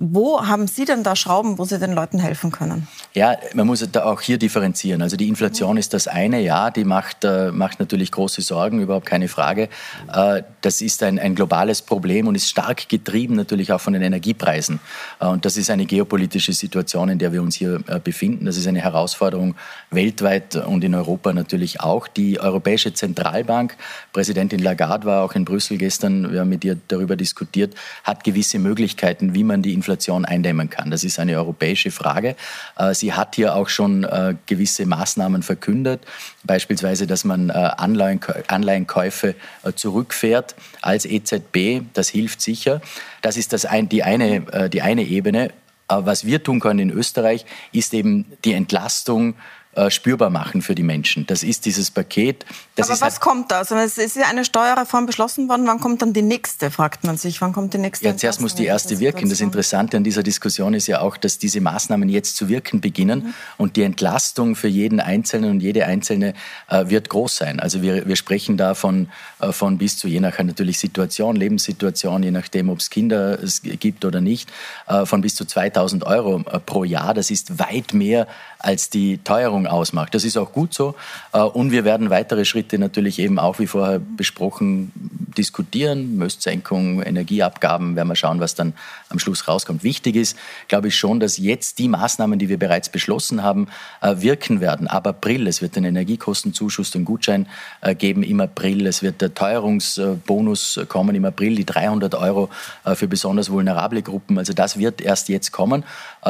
Wo 0.00 0.44
haben 0.44 0.66
Sie 0.66 0.84
denn 0.84 1.04
da 1.04 1.14
Schrauben, 1.14 1.56
wo 1.56 1.64
Sie 1.64 1.78
den 1.78 1.92
Leuten 1.92 2.18
helfen 2.18 2.50
können? 2.50 2.88
Ja, 3.12 3.36
man 3.54 3.68
muss 3.68 3.86
da 3.92 4.04
auch 4.04 4.20
hier 4.20 4.38
differenzieren. 4.38 5.02
Also 5.02 5.16
die 5.16 5.28
Inflation 5.28 5.76
ist 5.76 5.94
das 5.94 6.08
eine, 6.08 6.40
ja, 6.40 6.72
die 6.72 6.82
macht, 6.82 7.24
äh, 7.24 7.52
macht 7.52 7.78
natürlich 7.78 8.10
große 8.10 8.42
Sorgen, 8.42 8.80
überhaupt 8.80 9.06
keine 9.06 9.28
Frage. 9.28 9.68
Äh, 10.12 10.42
das 10.62 10.80
ist 10.80 11.04
ein, 11.04 11.20
ein 11.20 11.36
globales 11.36 11.80
Problem 11.80 12.26
und 12.26 12.34
ist 12.34 12.50
stark 12.50 12.88
getrieben 12.88 13.36
natürlich 13.36 13.72
auch 13.72 13.80
von 13.80 13.92
den 13.92 14.02
Energiepreisen. 14.02 14.80
Äh, 15.20 15.26
und 15.26 15.44
das 15.44 15.56
ist 15.56 15.70
eine 15.70 15.86
geopolitische 15.86 16.52
Situation, 16.52 17.08
in 17.08 17.20
der 17.20 17.32
wir 17.32 17.40
uns 17.40 17.54
hier 17.54 17.80
äh, 17.86 18.00
befinden. 18.00 18.46
Das 18.46 18.56
ist 18.56 18.66
eine 18.66 18.80
Herausforderung 18.80 19.54
weltweit 19.92 20.56
und 20.56 20.82
in 20.82 20.96
Europa 20.96 21.32
natürlich 21.32 21.80
auch. 21.80 22.08
Die 22.08 22.40
Europäische 22.40 22.92
Zentralbank, 22.92 23.76
Präsidentin 24.12 24.58
Lagarde 24.58 25.06
war 25.06 25.22
auch 25.22 25.36
in 25.36 25.44
Brüssel 25.44 25.78
gestern, 25.78 26.32
wir 26.32 26.40
haben 26.40 26.48
mit 26.48 26.64
ihr 26.64 26.76
darüber 26.88 27.14
diskutiert, 27.14 27.74
hat 28.02 28.24
gewisse 28.24 28.58
Möglichkeiten, 28.58 29.34
wie 29.34 29.44
man 29.44 29.62
die 29.62 29.72
Inflation 29.72 29.93
eindämmen 30.24 30.70
kann. 30.70 30.90
Das 30.90 31.04
ist 31.04 31.18
eine 31.18 31.36
europäische 31.36 31.90
Frage. 31.90 32.36
Äh, 32.76 32.94
sie 32.94 33.12
hat 33.12 33.34
hier 33.34 33.54
auch 33.54 33.68
schon 33.68 34.04
äh, 34.04 34.34
gewisse 34.46 34.86
Maßnahmen 34.86 35.42
verkündet, 35.42 36.02
beispielsweise, 36.44 37.06
dass 37.06 37.24
man 37.24 37.50
äh, 37.50 37.52
Anleihenkäufe 37.52 39.34
zurückfährt 39.74 40.54
als 40.82 41.04
EZB. 41.04 41.82
Das 41.92 42.08
hilft 42.08 42.40
sicher. 42.40 42.80
Das 43.22 43.36
ist 43.36 43.52
das 43.52 43.64
ein, 43.64 43.88
die, 43.88 44.02
eine, 44.02 44.68
die 44.70 44.82
eine 44.82 45.02
Ebene. 45.02 45.50
Was 45.88 46.24
wir 46.24 46.42
tun 46.42 46.60
können 46.60 46.78
in 46.78 46.90
Österreich, 46.90 47.44
ist 47.72 47.92
eben 47.92 48.24
die 48.44 48.54
Entlastung 48.54 49.34
äh, 49.76 49.90
spürbar 49.90 50.30
machen 50.30 50.62
für 50.62 50.74
die 50.74 50.82
Menschen. 50.82 51.26
Das 51.26 51.42
ist 51.42 51.66
dieses 51.66 51.90
Paket. 51.90 52.44
Aber 52.78 52.88
was 52.88 53.02
halt 53.02 53.20
kommt 53.20 53.50
da? 53.50 53.58
Also 53.58 53.76
es 53.76 53.98
ist 53.98 54.16
ja 54.16 54.26
eine 54.26 54.44
Steuerreform 54.44 55.06
beschlossen 55.06 55.48
worden. 55.48 55.66
Wann 55.66 55.80
kommt 55.80 56.02
dann 56.02 56.12
die 56.12 56.22
nächste, 56.22 56.70
fragt 56.70 57.04
man 57.04 57.16
sich. 57.16 57.40
Wann 57.40 57.52
kommt 57.52 57.74
die 57.74 57.78
nächste? 57.78 58.06
Ja, 58.06 58.16
zuerst 58.16 58.40
muss 58.40 58.54
die 58.54 58.66
erste 58.66 59.00
wirken. 59.00 59.28
Das 59.28 59.40
Interessante 59.40 59.96
an 59.96 60.04
dieser 60.04 60.22
Diskussion 60.22 60.74
ist 60.74 60.86
ja 60.86 61.00
auch, 61.00 61.16
dass 61.16 61.38
diese 61.38 61.60
Maßnahmen 61.60 62.08
jetzt 62.08 62.36
zu 62.36 62.48
wirken 62.48 62.80
beginnen 62.80 63.24
mhm. 63.24 63.34
und 63.58 63.76
die 63.76 63.82
Entlastung 63.82 64.56
für 64.56 64.68
jeden 64.68 65.00
Einzelnen 65.00 65.50
und 65.50 65.60
jede 65.60 65.86
Einzelne 65.86 66.34
äh, 66.68 66.88
wird 66.88 67.08
groß 67.08 67.36
sein. 67.36 67.60
Also 67.60 67.82
wir, 67.82 68.06
wir 68.06 68.16
sprechen 68.16 68.56
da 68.56 68.74
von, 68.74 69.08
äh, 69.40 69.52
von 69.52 69.78
bis 69.78 69.98
zu 69.98 70.08
je 70.08 70.20
nach 70.20 70.38
natürlich 70.38 70.78
Situation, 70.78 71.36
Lebenssituation, 71.36 72.22
je 72.22 72.30
nachdem, 72.30 72.68
ob 72.68 72.78
es 72.78 72.90
Kinder 72.90 73.38
gibt 73.80 74.04
oder 74.04 74.20
nicht, 74.20 74.50
äh, 74.86 75.06
von 75.06 75.20
bis 75.20 75.34
zu 75.34 75.44
2000 75.44 76.04
Euro 76.04 76.42
äh, 76.50 76.58
pro 76.60 76.84
Jahr. 76.84 77.14
Das 77.14 77.30
ist 77.30 77.58
weit 77.58 77.94
mehr 77.94 78.26
als 78.64 78.88
die 78.88 79.18
Teuerung 79.18 79.66
ausmacht. 79.66 80.14
Das 80.14 80.24
ist 80.24 80.38
auch 80.38 80.52
gut 80.52 80.72
so. 80.72 80.94
Äh, 81.32 81.40
und 81.40 81.70
wir 81.70 81.84
werden 81.84 82.08
weitere 82.08 82.44
Schritte 82.44 82.78
natürlich 82.78 83.18
eben 83.18 83.38
auch, 83.38 83.58
wie 83.58 83.66
vorher 83.66 84.00
besprochen, 84.00 84.90
diskutieren. 85.36 86.16
Möstsenkung, 86.16 87.02
Energieabgaben, 87.02 87.94
werden 87.94 88.08
wir 88.08 88.16
schauen, 88.16 88.40
was 88.40 88.54
dann 88.54 88.72
am 89.10 89.18
Schluss 89.18 89.46
rauskommt. 89.46 89.84
Wichtig 89.84 90.16
ist, 90.16 90.36
glaube 90.68 90.88
ich 90.88 90.96
schon, 90.96 91.20
dass 91.20 91.36
jetzt 91.36 91.78
die 91.78 91.88
Maßnahmen, 91.88 92.38
die 92.38 92.48
wir 92.48 92.58
bereits 92.58 92.88
beschlossen 92.88 93.42
haben, 93.42 93.68
äh, 94.00 94.14
wirken 94.18 94.60
werden. 94.62 94.86
Ab 94.86 95.06
April, 95.06 95.46
es 95.46 95.60
wird 95.60 95.76
den 95.76 95.84
Energiekostenzuschuss, 95.84 96.90
den 96.90 97.04
Gutschein 97.04 97.46
äh, 97.82 97.94
geben 97.94 98.22
im 98.22 98.40
April. 98.40 98.86
Es 98.86 99.02
wird 99.02 99.20
der 99.20 99.34
Teuerungsbonus 99.34 100.80
kommen 100.88 101.14
im 101.14 101.26
April, 101.26 101.56
die 101.56 101.66
300 101.66 102.14
Euro 102.14 102.48
für 102.94 103.08
besonders 103.08 103.50
vulnerable 103.50 104.02
Gruppen. 104.02 104.38
Also 104.38 104.52
das 104.52 104.78
wird 104.78 105.00
erst 105.00 105.28
jetzt 105.28 105.52
kommen. 105.52 105.84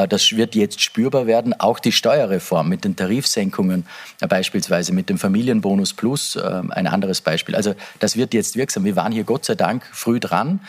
Das 0.09 0.31
wird 0.31 0.55
jetzt 0.55 0.81
spürbar 0.81 1.27
werden. 1.27 1.59
Auch 1.59 1.79
die 1.79 1.91
Steuer 1.91 2.24
Steuerreform, 2.25 2.69
mit 2.69 2.83
den 2.83 2.95
Tarifsenkungen 2.95 3.85
äh, 4.21 4.27
beispielsweise, 4.27 4.93
mit 4.93 5.09
dem 5.09 5.17
Familienbonus 5.17 5.93
Plus, 5.93 6.35
äh, 6.35 6.61
ein 6.69 6.87
anderes 6.87 7.21
Beispiel. 7.21 7.55
Also 7.55 7.75
das 7.99 8.17
wird 8.17 8.33
jetzt 8.33 8.55
wirksam. 8.55 8.83
Wir 8.83 8.95
waren 8.95 9.11
hier 9.11 9.23
Gott 9.23 9.45
sei 9.45 9.55
Dank 9.55 9.83
früh 9.91 10.19
dran. 10.19 10.59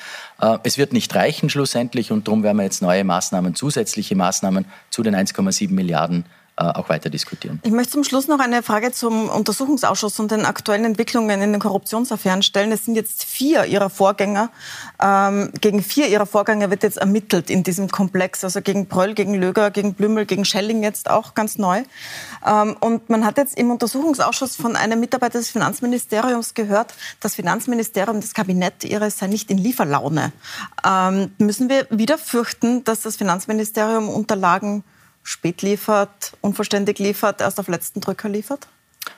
Äh, 0.41 0.59
es 0.65 0.79
wird 0.79 0.93
nicht 0.93 1.15
reichen 1.15 1.51
schlussendlich 1.51 2.13
und 2.13 2.29
darum 2.29 2.43
werden 2.43 2.59
wir 2.59 2.65
jetzt 2.65 2.83
neue 2.83 3.05
Maßnahmen, 3.05 3.55
zusätzliche 3.55 4.15
Maßnahmen 4.15 4.67
zu 4.91 5.03
den 5.03 5.17
1,7 5.17 5.73
Milliarden 5.73 6.25
auch 6.57 6.89
weiter 6.89 7.11
diskutieren. 7.11 7.61
Ich 7.63 7.71
möchte 7.71 7.93
zum 7.93 8.05
Schluss 8.05 8.29
noch 8.29 8.39
eine 8.39 8.63
Frage 8.63 8.91
zum 8.93 9.29
Untersuchungsausschuss 9.29 10.19
und 10.21 10.31
den 10.31 10.47
aktuellen 10.47 10.87
Entwicklungen 10.87 11.43
in 11.43 11.53
den 11.53 11.61
Korruptionsaffären 11.61 12.43
stellen. 12.43 12.73
Es 12.73 12.87
sind 12.87 12.95
jetzt 12.95 13.25
vier 13.25 13.67
Ihrer 13.67 13.91
Vorgänger, 13.91 14.51
ähm, 15.03 15.51
gegen 15.61 15.83
vier 15.83 16.09
Ihrer 16.09 16.25
Vorgänger 16.25 16.71
wird 16.71 16.83
jetzt 16.83 16.97
ermittelt 16.97 17.51
in 17.51 17.63
diesem 17.63 17.91
Komplex, 17.91 18.43
also 18.43 18.63
gegen 18.63 18.87
Pröll, 18.87 19.13
gegen 19.13 19.35
Löger, 19.35 19.71
gegen 19.71 19.93
Blümel, 19.95 20.25
gegen 20.25 20.47
Schelling 20.47 20.83
jetzt 20.83 21.11
auch 21.11 21.35
ganz 21.35 21.59
neu. 21.59 21.83
Ähm, 22.47 22.77
und 22.81 23.11
man 23.11 23.27
hat 23.27 23.37
jetzt 23.37 23.59
im 23.59 23.71
Untersuchungsausschuss 23.71 24.57
von 24.57 24.77
einem 24.77 24.99
Mitarbeiter 24.99 25.39
des 25.39 25.51
Finanzministeriums 25.51 26.55
gehört, 26.55 26.95
das 27.21 27.35
Finanzministerium, 27.35 28.21
das 28.21 28.33
Kabinett 28.33 28.83
ihres 28.85 29.19
sei 29.19 29.27
nicht 29.27 29.51
in 29.51 29.59
Lieferlaune. 29.59 30.33
Ähm, 30.87 31.33
müssen 31.39 31.69
wir 31.69 31.87
wieder 31.91 32.17
fürchten, 32.17 32.83
dass 32.85 33.01
das 33.03 33.17
Finanzministerium 33.17 34.09
Unterlagen 34.09 34.85
spät 35.27 35.63
liefert, 35.63 36.33
unvollständig 36.41 36.99
liefert, 36.99 37.41
erst 37.41 37.59
auf 37.59 37.69
letzten 37.69 38.01
Drücker 38.01 38.29
liefert? 38.29 38.69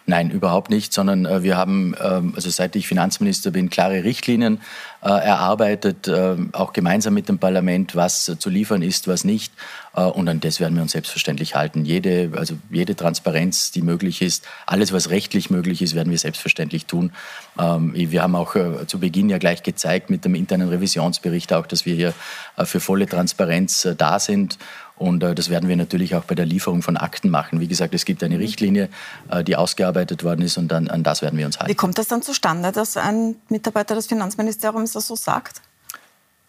Nein, 0.07 0.31
überhaupt 0.31 0.71
nicht, 0.71 0.93
sondern 0.95 1.27
äh, 1.27 1.43
wir 1.43 1.59
haben, 1.59 1.95
ähm, 2.03 2.33
also 2.35 2.49
seit 2.49 2.75
ich 2.77 2.88
Finanzminister 2.88 3.50
bin, 3.50 3.69
klare 3.69 4.05
Richtlinien 4.05 4.61
äh, 5.03 5.09
erarbeitet, 5.09 6.09
äh, 6.09 6.37
auch 6.53 6.73
gemeinsam 6.73 7.12
mit 7.12 7.29
dem 7.29 7.38
Parlament, 7.38 7.95
was 7.95 8.37
zu 8.38 8.49
liefern 8.49 8.81
ist, 8.81 9.07
was 9.07 9.25
nicht. 9.25 9.53
Und 9.95 10.29
an 10.29 10.38
das 10.38 10.61
werden 10.61 10.77
wir 10.77 10.83
uns 10.83 10.93
selbstverständlich 10.93 11.57
halten. 11.57 11.85
Jede, 11.85 12.31
also 12.37 12.55
jede 12.71 12.95
Transparenz, 12.95 13.73
die 13.73 13.83
möglich 13.83 14.23
ist, 14.23 14.47
alles, 14.65 14.93
was 14.93 15.11
rechtlich 15.11 15.50
möglich 15.50 15.83
ist, 15.83 15.97
werden 15.97 16.11
wir 16.11 16.19
selbstverständlich 16.19 16.87
tun. 16.87 17.11
Ähm, 17.59 17.93
wir 17.95 18.23
haben 18.23 18.37
auch 18.37 18.55
zu 18.87 19.00
Beginn 19.00 19.29
ja 19.29 19.38
gleich 19.38 19.65
gezeigt 19.65 20.09
mit 20.09 20.25
dem 20.25 20.37
internen 20.37 20.69
Revisionsbericht 20.69 21.53
auch, 21.53 21.67
dass 21.67 21.85
wir 21.85 21.97
hier 21.97 22.15
für 22.62 22.79
volle 22.79 23.07
Transparenz 23.07 23.88
da 23.99 24.21
sind. 24.21 24.59
Und 24.99 25.23
äh, 25.23 25.35
das 25.35 25.49
werden 25.49 25.69
wir 25.69 25.76
natürlich 25.76 26.14
auch 26.14 26.25
bei 26.25 26.35
der 26.35 26.47
Lieferung 26.47 26.83
von 26.83 26.97
Akten 26.97 27.31
machen. 27.31 27.61
Wie 27.61 27.69
gesagt, 27.69 27.95
es 27.95 28.05
gibt 28.05 28.23
eine 28.23 28.38
Richtlinie, 28.38 28.88
äh, 29.31 29.45
die 29.45 29.57
ausgearbeitet 29.57 30.25
worden 30.25 30.43
ist 30.43 30.59
und 30.59 30.73
an, 30.73 30.88
an 30.88 31.02
das 31.02 31.23
werden 31.23 31.38
wir 31.38 31.47
uns 31.47 31.59
halten. 31.59 31.71
Wie 31.71 31.76
kommt 31.76 31.99
das 31.99 32.09
dann 32.09 32.23
zustande, 32.23 32.73
dass 32.73 32.97
ein 32.97 33.37
Mitarbeiter 33.49 33.95
des 33.95 34.07
Finanzministeriums 34.07 34.93
das 34.93 35.07
so 35.07 35.17
sagt? 35.17 35.62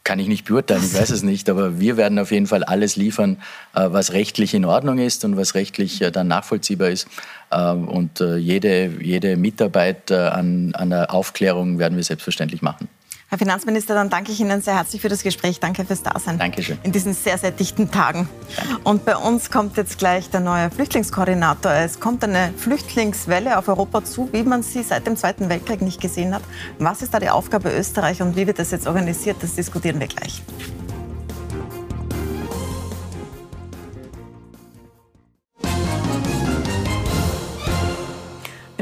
kann 0.10 0.18
ich 0.18 0.28
nicht 0.28 0.46
beurteilen, 0.46 0.82
ich 0.84 1.00
weiß 1.00 1.12
es 1.12 1.22
nicht, 1.22 1.52
aber 1.52 1.80
wir 1.80 1.96
werden 1.96 2.18
auf 2.18 2.32
jeden 2.32 2.48
Fall 2.48 2.64
alles 2.64 2.96
liefern, 2.96 3.38
äh, 3.76 3.90
was 3.92 4.12
rechtlich 4.12 4.56
in 4.56 4.66
Ordnung 4.66 4.98
ist 4.98 5.24
und 5.24 5.38
was 5.38 5.54
rechtlich 5.54 6.02
äh, 6.02 6.10
dann 6.10 6.28
nachvollziehbar 6.28 6.90
ist. 6.90 7.08
Ähm, 7.52 7.88
und 7.88 8.20
äh, 8.20 8.38
jede, 8.38 8.88
jede 9.00 9.38
Mitarbeit 9.38 10.12
an, 10.12 10.74
an 10.74 10.90
der 10.90 11.14
Aufklärung 11.14 11.78
werden 11.78 11.96
wir 11.96 12.04
selbstverständlich 12.04 12.64
machen. 12.64 12.88
Herr 13.30 13.38
Finanzminister, 13.38 13.94
dann 13.94 14.10
danke 14.10 14.32
ich 14.32 14.40
Ihnen 14.40 14.64
sehr 14.64 14.76
herzlich 14.76 15.04
für 15.04 15.08
das 15.08 15.22
Gespräch. 15.22 15.60
Danke 15.60 15.86
fürs 15.86 16.02
Dasein. 16.02 16.40
Dankeschön. 16.40 16.80
In 16.82 16.92
diesen 16.92 17.14
sehr, 17.14 17.38
sehr 17.38 17.52
dichten 17.52 17.92
Tagen. 17.92 18.28
Danke. 18.56 18.82
Und 18.84 19.06
bei 19.06 19.16
uns 19.16 19.52
kommt 19.52 19.78
jetzt 19.78 20.00
gleich 20.00 20.32
der 20.32 20.40
neue 20.40 20.72
Flüchtlingskoordinator. 20.72 21.72
Es 21.72 22.00
kommt 22.00 22.24
eine 22.24 22.52
Flüchtlingswelle 22.58 23.60
auf 23.60 23.68
Europa 23.68 24.04
zu, 24.04 24.30
wie 24.32 24.42
man 24.42 24.64
sie 24.64 24.82
seit 24.82 25.06
dem 25.06 25.16
Zweiten 25.16 25.48
Weltkrieg 25.48 25.84
nicht 25.84 26.02
gesehen 26.02 26.34
hat. 26.34 26.42
Was 26.80 27.04
ist 27.04 27.14
da 27.14 27.20
die 27.20 27.30
Aufgabe 27.30 27.70
Österreich 27.70 28.24
und 28.24 28.36
wie 28.36 28.48
wird 28.48 28.58
das 28.58 28.72
jetzt 28.72 28.88
organisiert? 28.88 29.38
Das 29.42 29.54
diskutieren 29.54 30.00
wir 30.00 30.08
gleich. 30.08 30.42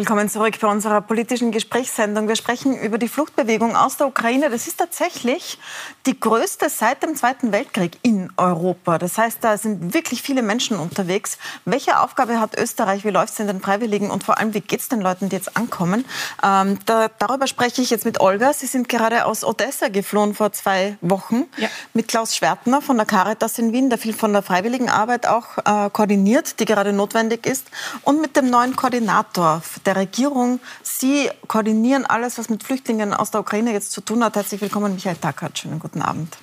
Willkommen 0.07 0.29
zurück 0.29 0.57
bei 0.61 0.69
unserer 0.69 1.01
politischen 1.01 1.51
Gesprächssendung. 1.51 2.29
Wir 2.29 2.37
sprechen 2.37 2.79
über 2.79 2.97
die 2.97 3.09
Fluchtbewegung 3.09 3.75
aus 3.75 3.97
der 3.97 4.07
Ukraine. 4.07 4.49
Das 4.49 4.65
ist 4.65 4.77
tatsächlich 4.77 5.59
die 6.05 6.17
größte 6.17 6.69
seit 6.69 7.03
dem 7.03 7.13
Zweiten 7.17 7.51
Weltkrieg 7.51 7.97
in 8.03 8.31
Europa. 8.37 8.99
Das 8.99 9.17
heißt, 9.17 9.39
da 9.43 9.57
sind 9.57 9.93
wirklich 9.93 10.21
viele 10.21 10.43
Menschen 10.43 10.79
unterwegs. 10.79 11.37
Welche 11.65 11.99
Aufgabe 11.99 12.39
hat 12.39 12.57
Österreich? 12.57 13.03
Wie 13.03 13.09
läuft 13.09 13.33
es 13.33 13.39
in 13.41 13.47
den 13.47 13.59
Freiwilligen? 13.59 14.09
Und 14.09 14.23
vor 14.23 14.37
allem, 14.37 14.53
wie 14.53 14.61
geht 14.61 14.79
es 14.79 14.87
den 14.87 15.01
Leuten, 15.01 15.27
die 15.27 15.35
jetzt 15.35 15.57
ankommen? 15.57 16.05
Ähm, 16.41 16.79
da, 16.85 17.09
darüber 17.19 17.45
spreche 17.45 17.81
ich 17.81 17.89
jetzt 17.89 18.05
mit 18.05 18.21
Olga. 18.21 18.53
Sie 18.53 18.67
sind 18.67 18.87
gerade 18.87 19.25
aus 19.25 19.43
Odessa 19.43 19.89
geflohen 19.89 20.33
vor 20.35 20.53
zwei 20.53 20.97
Wochen 21.01 21.47
ja. 21.57 21.67
mit 21.93 22.07
Klaus 22.07 22.33
Schwertner 22.33 22.81
von 22.81 22.95
der 22.95 23.05
Caritas 23.05 23.59
in 23.59 23.73
Wien, 23.73 23.89
der 23.89 23.99
viel 23.99 24.13
von 24.13 24.31
der 24.31 24.41
Freiwilligenarbeit 24.41 25.27
auch 25.27 25.57
äh, 25.57 25.89
koordiniert, 25.89 26.61
die 26.61 26.65
gerade 26.65 26.93
notwendig 26.93 27.45
ist, 27.45 27.65
und 28.03 28.21
mit 28.21 28.37
dem 28.37 28.49
neuen 28.49 28.77
Koordinator 28.77 29.61
der 29.85 29.96
Regierung. 29.97 30.59
Sie 30.83 31.29
koordinieren 31.47 32.05
alles, 32.05 32.37
was 32.37 32.49
mit 32.49 32.63
Flüchtlingen 32.63 33.13
aus 33.13 33.31
der 33.31 33.41
Ukraine 33.41 33.73
jetzt 33.73 33.91
zu 33.91 34.01
tun 34.01 34.23
hat. 34.23 34.35
Herzlich 34.35 34.61
willkommen, 34.61 34.93
Michael 34.93 35.17
Tackert. 35.17 35.59
Schönen 35.59 35.79
guten 35.79 36.01
Abend. 36.01 36.37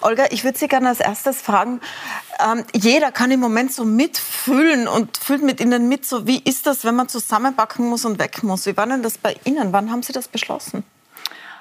Olga, 0.00 0.24
ich 0.30 0.44
würde 0.44 0.58
Sie 0.58 0.66
gerne 0.66 0.88
als 0.88 1.00
erstes 1.00 1.40
fragen, 1.40 1.80
ähm, 2.40 2.64
jeder 2.74 3.12
kann 3.12 3.30
im 3.30 3.40
Moment 3.40 3.72
so 3.72 3.84
mitfühlen 3.84 4.88
und 4.88 5.16
fühlt 5.18 5.42
mit 5.42 5.60
Ihnen 5.60 5.88
mit, 5.88 6.04
so 6.06 6.26
wie 6.26 6.38
ist 6.38 6.66
das, 6.66 6.84
wenn 6.84 6.96
man 6.96 7.08
zusammenpacken 7.08 7.88
muss 7.88 8.04
und 8.04 8.18
weg 8.18 8.42
muss? 8.42 8.66
Wie 8.66 8.76
war 8.76 8.86
denn 8.86 9.02
das 9.02 9.18
bei 9.18 9.36
Ihnen? 9.44 9.72
Wann 9.72 9.90
haben 9.90 10.02
Sie 10.02 10.12
das 10.12 10.26
beschlossen? 10.26 10.84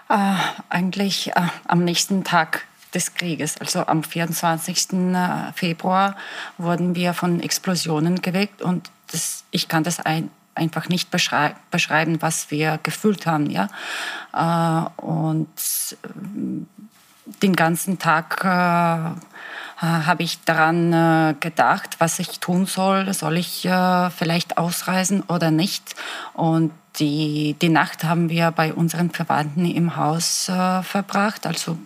Äh, 0.09 0.33
eigentlich 0.69 1.29
äh, 1.35 1.41
am 1.67 1.83
nächsten 1.83 2.23
Tag 2.23 2.65
des 2.93 3.13
Krieges, 3.13 3.57
also 3.57 3.85
am 3.85 4.03
24. 4.03 4.93
Äh, 4.93 5.53
Februar, 5.53 6.15
wurden 6.57 6.95
wir 6.95 7.13
von 7.13 7.39
Explosionen 7.39 8.21
geweckt 8.21 8.61
und 8.61 8.89
das, 9.11 9.43
ich 9.51 9.67
kann 9.67 9.83
das 9.83 9.99
ein, 9.99 10.31
einfach 10.55 10.89
nicht 10.89 11.11
beschrei 11.11 11.55
beschreiben, 11.69 12.21
was 12.21 12.51
wir 12.51 12.79
gefühlt 12.83 13.25
haben. 13.25 13.49
Ja? 13.49 13.67
Äh, 14.33 15.01
und 15.01 15.47
äh, 16.03 16.07
den 17.41 17.55
ganzen 17.55 17.99
Tag 17.99 18.43
äh, 18.43 19.15
habe 19.81 20.23
ich 20.23 20.43
daran 20.43 20.93
äh, 20.93 21.35
gedacht, 21.39 21.95
was 21.99 22.19
ich 22.19 22.39
tun 22.39 22.65
soll. 22.65 23.13
Soll 23.13 23.37
ich 23.37 23.65
äh, 23.65 24.09
vielleicht 24.09 24.57
ausreisen 24.57 25.23
oder 25.23 25.51
nicht? 25.51 25.95
Und 26.33 26.71
die, 26.99 27.55
die 27.61 27.69
Nacht 27.69 28.03
haben 28.03 28.29
wir 28.29 28.51
bei 28.51 28.73
unseren 28.73 29.11
Verwandten 29.11 29.65
im 29.65 29.95
Haus 29.95 30.49
äh, 30.49 30.83
verbracht. 30.83 31.47
Also 31.47 31.77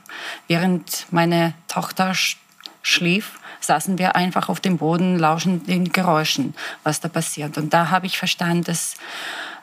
während 0.48 1.05
meine 1.12 1.53
Tochter 1.67 2.13
sch 2.13 2.38
schlief, 2.81 3.39
saßen 3.65 3.98
wir 3.98 4.15
einfach 4.15 4.50
auf 4.50 4.60
dem 4.60 4.77
Boden, 4.77 5.17
lauschen 5.17 5.65
den 5.65 5.91
Geräuschen, 5.91 6.55
was 6.84 7.00
da 7.00 7.07
passiert. 7.07 7.57
Und 7.57 7.74
da 7.74 7.89
habe 7.89 8.05
ich 8.05 8.17
verstanden, 8.17 8.63
dass 8.63 8.95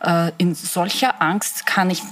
äh, 0.02 0.32
in 0.38 0.54
solcher 0.54 1.20
Angst 1.22 1.66
kann 1.66 1.90
ich 1.90 2.02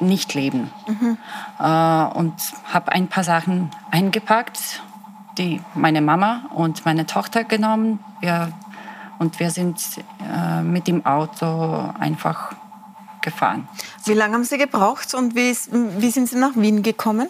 nicht 0.00 0.34
leben. 0.34 0.70
Mhm. 0.86 1.18
Äh, 1.58 1.64
und 1.64 2.34
habe 2.72 2.92
ein 2.92 3.08
paar 3.08 3.24
Sachen 3.24 3.70
eingepackt, 3.90 4.82
die 5.38 5.60
meine 5.74 6.00
Mama 6.00 6.50
und 6.54 6.84
meine 6.84 7.06
Tochter 7.06 7.44
genommen. 7.44 8.00
Wir, 8.20 8.52
und 9.18 9.40
wir 9.40 9.50
sind 9.50 9.80
äh, 10.20 10.62
mit 10.62 10.88
dem 10.88 11.06
Auto 11.06 11.92
einfach 11.98 12.52
gefahren. 13.22 13.68
Wie 14.04 14.14
lange 14.14 14.34
haben 14.34 14.44
Sie 14.44 14.58
gebraucht 14.58 15.14
und 15.14 15.34
wie, 15.34 15.56
wie 15.98 16.10
sind 16.10 16.28
Sie 16.28 16.36
nach 16.36 16.56
Wien 16.56 16.82
gekommen? 16.82 17.28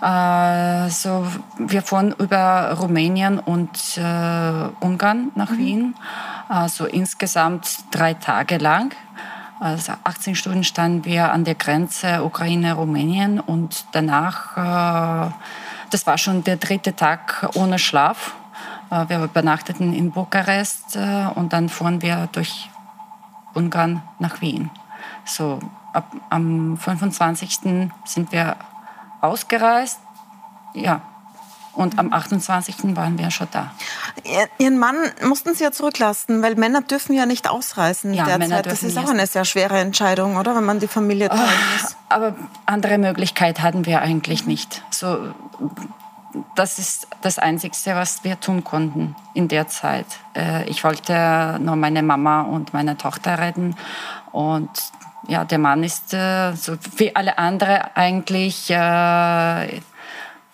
Also 0.00 1.26
wir 1.58 1.82
fuhren 1.82 2.14
über 2.18 2.72
Rumänien 2.78 3.40
und 3.40 3.98
äh, 3.98 4.68
Ungarn 4.80 5.32
nach 5.34 5.50
mhm. 5.50 5.58
Wien, 5.58 5.94
also 6.48 6.86
insgesamt 6.86 7.84
drei 7.90 8.14
Tage 8.14 8.58
lang. 8.58 8.94
Also 9.60 9.92
18 10.04 10.36
Stunden 10.36 10.62
standen 10.62 11.04
wir 11.04 11.32
an 11.32 11.44
der 11.44 11.56
Grenze 11.56 12.22
Ukraine-Rumänien 12.22 13.40
und 13.40 13.86
danach, 13.90 14.56
äh, 14.56 15.32
das 15.90 16.06
war 16.06 16.16
schon 16.16 16.44
der 16.44 16.58
dritte 16.58 16.94
Tag 16.94 17.50
ohne 17.54 17.80
Schlaf. 17.80 18.36
Äh, 18.90 19.08
wir 19.08 19.24
übernachteten 19.24 19.92
in 19.94 20.12
Bukarest 20.12 20.94
äh, 20.94 21.26
und 21.34 21.52
dann 21.52 21.68
fuhren 21.68 22.02
wir 22.02 22.28
durch 22.30 22.70
Ungarn 23.54 24.02
nach 24.20 24.40
Wien. 24.40 24.70
So 25.24 25.58
ab, 25.92 26.12
am 26.30 26.76
25. 26.76 27.90
sind 28.04 28.30
wir 28.30 28.56
ausgereist. 29.20 29.98
Ja, 30.74 31.02
und 31.78 31.96
am 31.96 32.12
28. 32.12 32.96
waren 32.96 33.18
wir 33.18 33.30
schon 33.30 33.46
da. 33.52 33.70
Ihren 34.58 34.78
Mann 34.78 34.96
mussten 35.22 35.54
Sie 35.54 35.62
ja 35.62 35.70
zurücklassen, 35.70 36.42
weil 36.42 36.56
Männer 36.56 36.82
dürfen 36.82 37.14
ja 37.14 37.24
nicht 37.24 37.48
ausreisen 37.48 38.14
ja, 38.14 38.24
derzeit. 38.24 38.40
Männer 38.40 38.62
das 38.62 38.82
ist 38.82 38.98
auch 38.98 39.08
eine 39.08 39.28
sehr 39.28 39.44
schwere 39.44 39.78
Entscheidung, 39.78 40.36
oder? 40.36 40.56
Wenn 40.56 40.64
man 40.64 40.80
die 40.80 40.88
Familie 40.88 41.28
teilen 41.28 41.42
oh, 41.44 41.82
muss. 41.82 41.96
Aber 42.08 42.34
andere 42.66 42.98
Möglichkeit 42.98 43.62
hatten 43.62 43.86
wir 43.86 44.02
eigentlich 44.02 44.44
nicht. 44.44 44.82
So, 44.90 45.32
das 46.56 46.80
ist 46.80 47.06
das 47.22 47.38
Einzige, 47.38 47.76
was 47.94 48.24
wir 48.24 48.40
tun 48.40 48.64
konnten 48.64 49.14
in 49.34 49.46
der 49.46 49.68
Zeit. 49.68 50.06
Äh, 50.34 50.68
ich 50.68 50.82
wollte 50.82 51.60
nur 51.60 51.76
meine 51.76 52.02
Mama 52.02 52.42
und 52.42 52.74
meine 52.74 52.96
Tochter 52.96 53.38
retten. 53.38 53.76
Und 54.32 54.68
ja, 55.28 55.44
der 55.44 55.58
Mann 55.58 55.84
ist 55.84 56.14
äh, 56.14 56.54
so 56.54 56.76
wie 56.96 57.14
alle 57.14 57.38
anderen 57.38 57.82
eigentlich 57.94 58.70
äh, 58.70 59.80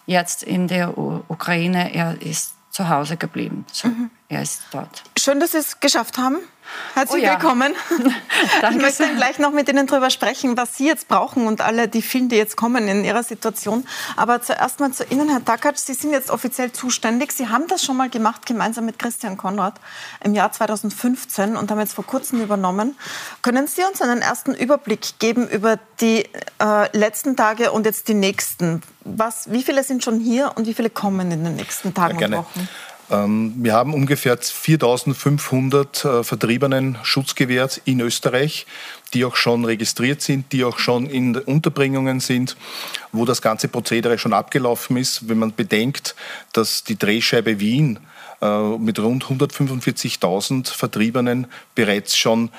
jetzt 0.07 0.43
in 0.43 0.69
der 0.69 0.99
U 0.99 1.23
Ukraine. 1.29 1.95
Er 1.95 2.21
ist 2.21 2.55
zu 2.71 2.89
Hause 2.89 3.17
geblieben. 3.17 3.65
So, 3.73 3.89
mhm. 3.89 4.11
Er 4.35 4.43
ist 4.43 4.63
dort. 4.73 5.05
Schön, 5.17 5.39
dass 5.39 5.53
Sie 5.53 5.59
es 5.59 5.79
geschafft 5.79 6.19
haben. 6.19 6.39
Herzlich 6.95 7.23
oh 7.23 7.25
ja. 7.25 7.33
willkommen. 7.35 7.73
ich 8.71 8.77
möchte 8.79 9.05
dann 9.05 9.15
gleich 9.15 9.39
noch 9.39 9.53
mit 9.53 9.69
Ihnen 9.69 9.87
darüber 9.87 10.11
sprechen, 10.11 10.57
was 10.57 10.77
Sie 10.77 10.89
jetzt 10.89 11.07
brauchen 11.07 11.47
und 11.47 11.61
alle 11.61 11.87
die 11.87 12.03
vielen, 12.03 12.29
die 12.29 12.35
jetzt 12.35 12.57
kommen 12.57 12.89
in 12.89 13.05
Ihrer 13.05 13.23
Situation. 13.23 13.87
Aber 14.17 14.43
zuerst 14.43 14.81
mal 14.81 14.91
zu 14.91 15.05
Ihnen, 15.05 15.29
Herr 15.29 15.45
Takac. 15.45 15.79
Sie 15.79 15.95
sind 15.95 16.11
jetzt 16.11 16.31
offiziell 16.31 16.73
zuständig. 16.73 17.31
Sie 17.31 17.49
haben 17.49 17.69
das 17.69 17.85
schon 17.85 17.97
mal 17.97 18.11
gemacht, 18.11 18.45
gemeinsam 18.45 18.87
mit 18.87 18.99
Christian 18.99 19.37
Konrad 19.37 19.75
im 20.25 20.35
Jahr 20.35 20.51
2015 20.51 21.55
und 21.55 21.71
haben 21.71 21.79
jetzt 21.79 21.95
vor 21.95 22.05
kurzem 22.05 22.43
übernommen. 22.43 22.97
Können 23.43 23.69
Sie 23.69 23.83
uns 23.85 24.03
einen 24.03 24.21
ersten 24.21 24.53
Überblick 24.53 25.21
geben 25.21 25.47
über 25.49 25.79
die 26.01 26.29
äh, 26.61 26.97
letzten 26.97 27.37
Tage 27.37 27.71
und 27.71 27.87
jetzt 27.87 28.09
die 28.09 28.15
nächsten? 28.15 28.83
Was, 29.05 29.53
wie 29.53 29.63
viele 29.63 29.85
sind 29.85 30.03
schon 30.03 30.19
hier 30.19 30.51
und 30.57 30.67
wie 30.67 30.75
viele 30.75 30.91
kommen 30.91 31.31
in 31.31 31.45
den 31.45 31.55
nächsten 31.55 31.95
Tagen 31.95 32.19
ja, 32.19 32.27
und 32.27 32.33
Wochen? 32.33 32.69
Ähm, 33.11 33.55
wir 33.57 33.75
haben 33.75 33.93
ungefähr 33.93 34.37
4500 34.39 36.05
äh, 36.05 36.25
Vertriebenen 36.25 36.99
Schutz 37.03 37.35
gewährt 37.35 37.81
in 37.85 38.01
Österreich, 38.01 38.67
die 39.13 39.25
auch 39.25 39.37
schon 39.37 39.65
registriert 39.65 40.23
sind, 40.23 40.53
die 40.53 40.65
auch 40.65 40.79
schon 40.79 41.07
in 41.07 41.37
Unterbringungen 41.37 42.21
sind, 42.21 42.57
wo 43.13 43.25
das 43.25 43.43
ganze 43.43 43.69
Prozedere 43.69 44.19
schon 44.19 44.33
abgelaufen 44.33 44.97
ist. 44.97 45.29
Wenn 45.29 45.39
man 45.39 45.55
bedenkt, 45.55 46.15
dass 46.53 46.85
die 46.85 46.99
Drehscheibe 46.99 47.61
Wien 47.61 47.99
äh, 48.41 48.79
mit 48.79 48.99
rund 48.99 49.25
145.000 49.25 50.73
Vertriebenen 50.75 51.47
bereits 51.75 52.17
schon 52.17 52.51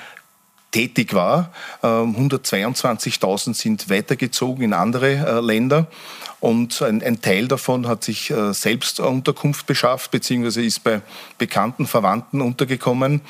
tätig 0.70 1.14
war. 1.14 1.52
122.000 1.82 3.46
ähm, 3.46 3.54
sind 3.54 3.90
weitergezogen 3.90 4.64
in 4.64 4.72
andere 4.72 5.14
äh, 5.14 5.40
Länder. 5.40 5.86
Und 6.40 6.82
ein, 6.82 7.02
ein, 7.02 7.20
Teil 7.20 7.48
davon 7.48 7.88
hat 7.88 8.04
sich 8.04 8.30
äh, 8.30 8.52
selbst 8.52 9.00
Unterkunft 9.00 9.66
beschafft, 9.66 10.10
beziehungsweise 10.10 10.62
ist 10.62 10.84
bei 10.84 11.00
bekannten 11.38 11.86
Verwandten 11.86 12.40
untergekommen. 12.40 13.22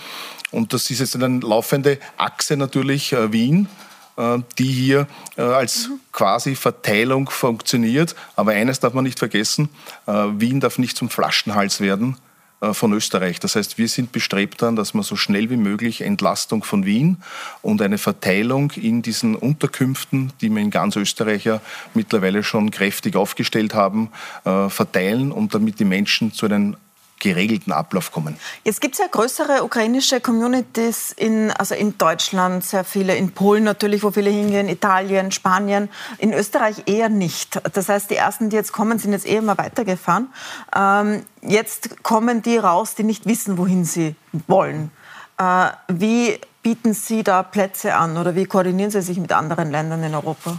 Und 0.50 0.72
das 0.72 0.90
ist 0.90 1.00
jetzt 1.00 1.14
eine 1.14 1.40
laufende 1.40 1.98
Achse 2.16 2.56
natürlich 2.56 3.12
äh, 3.12 3.32
Wien, 3.32 3.68
äh, 4.16 4.38
die 4.58 4.70
hier 4.70 5.06
äh, 5.36 5.42
als 5.42 5.88
mhm. 5.88 6.00
quasi 6.12 6.56
Verteilung 6.56 7.30
funktioniert. 7.30 8.16
Aber 8.34 8.52
eines 8.52 8.80
darf 8.80 8.92
man 8.92 9.04
nicht 9.04 9.18
vergessen, 9.18 9.68
äh, 10.06 10.12
Wien 10.12 10.60
darf 10.60 10.78
nicht 10.78 10.96
zum 10.96 11.08
Flaschenhals 11.08 11.80
werden 11.80 12.16
äh, 12.16 12.25
von 12.72 12.92
Österreich. 12.92 13.38
Das 13.40 13.56
heißt, 13.56 13.78
wir 13.78 13.88
sind 13.88 14.12
bestrebt 14.12 14.62
daran, 14.62 14.76
dass 14.76 14.94
wir 14.94 15.02
so 15.02 15.16
schnell 15.16 15.50
wie 15.50 15.56
möglich 15.56 16.00
Entlastung 16.00 16.64
von 16.64 16.86
Wien 16.86 17.18
und 17.62 17.82
eine 17.82 17.98
Verteilung 17.98 18.72
in 18.72 19.02
diesen 19.02 19.34
Unterkünften, 19.34 20.32
die 20.40 20.48
wir 20.48 20.62
in 20.62 20.70
ganz 20.70 20.96
Österreich 20.96 21.44
ja 21.44 21.60
mittlerweile 21.94 22.42
schon 22.42 22.70
kräftig 22.70 23.16
aufgestellt 23.16 23.74
haben, 23.74 24.10
äh, 24.44 24.68
verteilen 24.68 25.32
und 25.32 25.54
damit 25.54 25.80
die 25.80 25.84
Menschen 25.84 26.32
zu 26.32 26.46
einem 26.46 26.76
geregelten 27.18 27.72
Ablauf 27.72 28.12
kommen. 28.12 28.36
Jetzt 28.64 28.80
gibt 28.80 28.94
es 28.94 29.00
ja 29.00 29.06
größere 29.10 29.64
ukrainische 29.64 30.20
Communities 30.20 31.12
in, 31.12 31.50
also 31.50 31.74
in 31.74 31.96
Deutschland, 31.96 32.64
sehr 32.64 32.84
viele, 32.84 33.16
in 33.16 33.32
Polen 33.32 33.64
natürlich, 33.64 34.02
wo 34.02 34.10
viele 34.10 34.30
hingehen, 34.30 34.68
Italien, 34.68 35.32
Spanien, 35.32 35.88
in 36.18 36.32
Österreich 36.32 36.82
eher 36.86 37.08
nicht. 37.08 37.60
Das 37.72 37.88
heißt, 37.88 38.10
die 38.10 38.16
ersten, 38.16 38.50
die 38.50 38.56
jetzt 38.56 38.72
kommen, 38.72 38.98
sind 38.98 39.12
jetzt 39.12 39.26
eher 39.26 39.42
mal 39.42 39.56
weitergefahren. 39.56 40.28
Ähm, 40.74 41.22
jetzt 41.42 42.02
kommen 42.02 42.42
die 42.42 42.58
raus, 42.58 42.94
die 42.94 43.04
nicht 43.04 43.26
wissen, 43.26 43.56
wohin 43.56 43.84
sie 43.84 44.14
wollen. 44.46 44.90
Äh, 45.38 45.68
wie 45.88 46.38
bieten 46.62 46.94
Sie 46.94 47.22
da 47.22 47.42
Plätze 47.42 47.94
an 47.94 48.16
oder 48.16 48.34
wie 48.34 48.44
koordinieren 48.44 48.90
Sie 48.90 49.00
sich 49.00 49.18
mit 49.18 49.32
anderen 49.32 49.70
Ländern 49.70 50.02
in 50.02 50.14
Europa? 50.14 50.58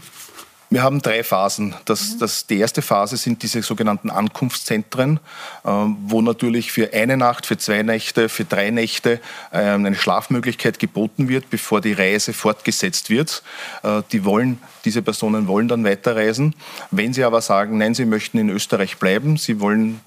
Wir 0.70 0.84
haben 0.84 1.02
drei 1.02 1.24
Phasen. 1.24 1.76
Das, 1.86 2.16
mhm. 2.16 2.20
das, 2.20 2.46
die 2.46 2.58
erste 2.58 2.82
Phase 2.82 3.16
sind 3.16 3.42
diese 3.42 3.62
sogenannten 3.62 4.10
Ankunftszentren, 4.10 5.20
äh, 5.64 5.70
wo 5.70 6.22
natürlich 6.22 6.74
für 6.74 6.94
eine 6.94 7.16
Nacht, 7.16 7.46
für 7.46 7.58
zwei 7.58 7.84
Nächte, 7.84 8.28
für 8.28 8.44
drei 8.44 8.70
Nächte 8.70 9.22
äh, 9.52 9.60
eine 9.60 9.96
Schlafmöglichkeit 9.96 10.78
geboten 10.80 11.30
wird, 11.30 11.50
bevor 11.50 11.80
die 11.80 11.94
Reise 11.94 12.34
fortgesetzt 12.34 13.10
wird. 13.10 13.44
Äh, 13.84 14.02
die 14.12 14.26
wollen, 14.26 14.60
diese 14.84 15.02
Personen 15.02 15.48
wollen 15.48 15.70
dann 15.70 15.86
weiterreisen. 15.86 16.54
Wenn 16.92 17.14
sie 17.14 17.24
aber 17.24 17.42
sagen, 17.42 17.78
nein, 17.78 17.94
sie 17.94 18.06
möchten 18.06 18.38
in 18.38 18.50
Österreich 18.50 18.98
bleiben, 18.98 19.38
sie 19.38 19.62
wollen 19.62 20.02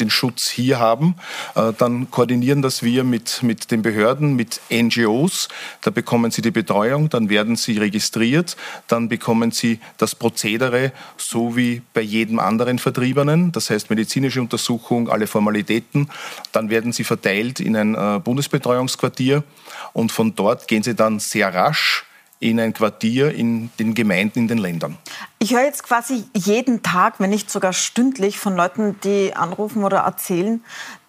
den 0.00 0.10
Schutz 0.10 0.48
hier 0.48 0.78
haben. 0.78 1.14
Äh, 1.54 1.72
dann 1.76 2.10
koordinieren 2.10 2.62
das 2.62 2.82
wir 2.82 3.04
mit, 3.04 3.42
mit 3.42 3.70
den 3.70 3.82
Behörden, 3.82 4.34
mit 4.34 4.60
NGOs. 4.70 5.48
Da 5.80 5.90
bekommen 5.90 6.30
sie 6.30 6.42
die 6.42 6.50
Betreuung, 6.50 7.08
dann 7.08 7.28
werden 7.28 7.56
sie 7.56 7.78
registriert, 7.78 8.56
dann 8.86 9.08
bekommen 9.08 9.50
sie 9.50 9.80
das 9.96 10.14
Prozedere, 10.14 10.92
so 11.16 11.56
wie 11.56 11.82
bei 11.94 12.00
jedem 12.00 12.38
anderen 12.38 12.78
Vertriebenen, 12.78 13.52
das 13.52 13.70
heißt 13.70 13.90
medizinische 13.90 14.40
Untersuchung, 14.40 15.08
alle 15.08 15.26
Formalitäten. 15.26 16.10
Dann 16.52 16.70
werden 16.70 16.92
sie 16.92 17.04
verteilt 17.04 17.60
in 17.60 17.76
ein 17.76 17.94
äh, 17.94 18.20
Bundesbetreuungsquartier 18.20 19.44
und 19.92 20.12
von 20.12 20.34
dort 20.34 20.68
gehen 20.68 20.82
sie 20.82 20.94
dann 20.94 21.18
sehr 21.18 21.52
rasch 21.52 22.07
in 22.40 22.60
ein 22.60 22.72
Quartier 22.72 23.34
in 23.34 23.70
den 23.78 23.94
Gemeinden, 23.94 24.40
in 24.40 24.48
den 24.48 24.58
Ländern. 24.58 24.96
Ich 25.38 25.54
höre 25.54 25.64
jetzt 25.64 25.82
quasi 25.82 26.24
jeden 26.36 26.82
Tag, 26.82 27.14
wenn 27.18 27.30
nicht 27.30 27.50
sogar 27.50 27.72
stündlich, 27.72 28.38
von 28.38 28.56
Leuten, 28.56 28.98
die 29.02 29.34
anrufen 29.34 29.84
oder 29.84 29.98
erzählen, 29.98 30.62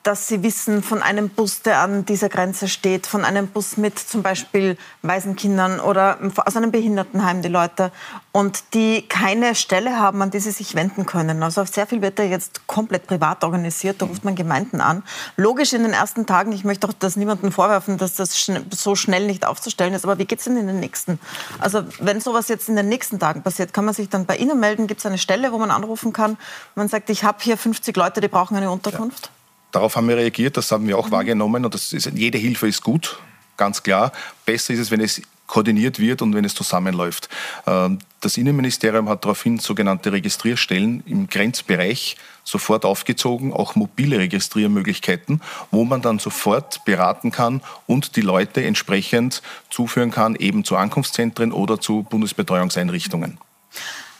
dass 0.03 0.27
Sie 0.27 0.43
wissen 0.43 0.81
von 0.81 1.01
einem 1.01 1.29
Bus, 1.29 1.61
der 1.61 1.81
an 1.81 2.05
dieser 2.05 2.29
Grenze 2.29 2.67
steht, 2.67 3.05
von 3.05 3.25
einem 3.25 3.47
Bus 3.47 3.75
mit 3.75 3.99
zum 3.99 4.23
Beispiel 4.23 4.77
Waisenkindern 5.01 5.79
oder 5.79 6.17
aus 6.45 6.55
einem 6.55 6.71
Behindertenheim 6.71 7.41
die 7.41 7.49
Leute 7.49 7.91
und 8.31 8.73
die 8.73 9.01
keine 9.07 9.55
Stelle 9.55 9.99
haben, 9.99 10.21
an 10.21 10.31
die 10.31 10.39
sie 10.39 10.51
sich 10.51 10.75
wenden 10.75 11.05
können. 11.05 11.43
Also 11.43 11.65
sehr 11.65 11.85
viel 11.85 12.01
wird 12.01 12.17
da 12.17 12.23
jetzt 12.23 12.65
komplett 12.65 13.07
privat 13.07 13.43
organisiert, 13.43 14.01
da 14.01 14.05
ruft 14.05 14.23
man 14.23 14.35
Gemeinden 14.35 14.79
an. 14.79 15.03
Logisch 15.35 15.73
in 15.73 15.83
den 15.83 15.93
ersten 15.93 16.25
Tagen, 16.25 16.53
ich 16.53 16.63
möchte 16.63 16.87
auch 16.87 16.93
das 16.93 17.17
niemandem 17.17 17.51
vorwerfen, 17.51 17.97
dass 17.97 18.15
das 18.15 18.49
so 18.71 18.95
schnell 18.95 19.27
nicht 19.27 19.45
aufzustellen 19.45 19.93
ist, 19.93 20.05
aber 20.05 20.17
wie 20.17 20.25
geht 20.25 20.39
es 20.39 20.45
denn 20.45 20.57
in 20.57 20.67
den 20.67 20.79
nächsten? 20.79 21.19
Also 21.59 21.83
wenn 21.99 22.21
sowas 22.21 22.47
jetzt 22.47 22.69
in 22.69 22.77
den 22.77 22.87
nächsten 22.87 23.19
Tagen 23.19 23.41
passiert, 23.43 23.73
kann 23.73 23.83
man 23.83 23.93
sich 23.93 24.07
dann 24.07 24.25
bei 24.25 24.37
Ihnen 24.37 24.59
melden? 24.59 24.87
Gibt 24.87 25.01
es 25.01 25.05
eine 25.05 25.17
Stelle, 25.17 25.51
wo 25.51 25.57
man 25.57 25.71
anrufen 25.71 26.13
kann? 26.13 26.37
Man 26.75 26.87
sagt, 26.87 27.09
ich 27.09 27.25
habe 27.25 27.39
hier 27.41 27.57
50 27.57 27.95
Leute, 27.97 28.21
die 28.21 28.27
brauchen 28.29 28.55
eine 28.55 28.71
Unterkunft. 28.71 29.25
Ja. 29.25 29.38
Darauf 29.71 29.95
haben 29.95 30.07
wir 30.07 30.17
reagiert, 30.17 30.57
das 30.57 30.71
haben 30.71 30.87
wir 30.87 30.97
auch 30.97 31.07
mhm. 31.07 31.11
wahrgenommen 31.11 31.65
und 31.65 31.73
das 31.73 31.93
ist, 31.93 32.11
jede 32.15 32.37
Hilfe 32.37 32.67
ist 32.67 32.81
gut, 32.83 33.19
ganz 33.57 33.83
klar. 33.83 34.11
Besser 34.45 34.73
ist 34.73 34.79
es, 34.79 34.91
wenn 34.91 35.01
es 35.01 35.21
koordiniert 35.49 35.99
wird 35.99 36.21
und 36.21 36.33
wenn 36.33 36.45
es 36.45 36.55
zusammenläuft. 36.55 37.27
Ähm, 37.67 37.99
das 38.21 38.37
Innenministerium 38.37 39.09
hat 39.09 39.25
daraufhin 39.25 39.57
sogenannte 39.59 40.11
Registrierstellen 40.11 41.03
im 41.05 41.27
Grenzbereich 41.27 42.17
sofort 42.43 42.85
aufgezogen, 42.85 43.51
auch 43.51 43.75
mobile 43.75 44.19
Registriermöglichkeiten, 44.19 45.41
wo 45.71 45.83
man 45.85 46.01
dann 46.01 46.19
sofort 46.19 46.85
beraten 46.85 47.31
kann 47.31 47.61
und 47.87 48.15
die 48.15 48.21
Leute 48.21 48.63
entsprechend 48.63 49.41
zuführen 49.69 50.11
kann, 50.11 50.35
eben 50.35 50.63
zu 50.63 50.77
Ankunftszentren 50.77 51.51
oder 51.51 51.79
zu 51.79 52.03
Bundesbetreuungseinrichtungen. 52.03 53.39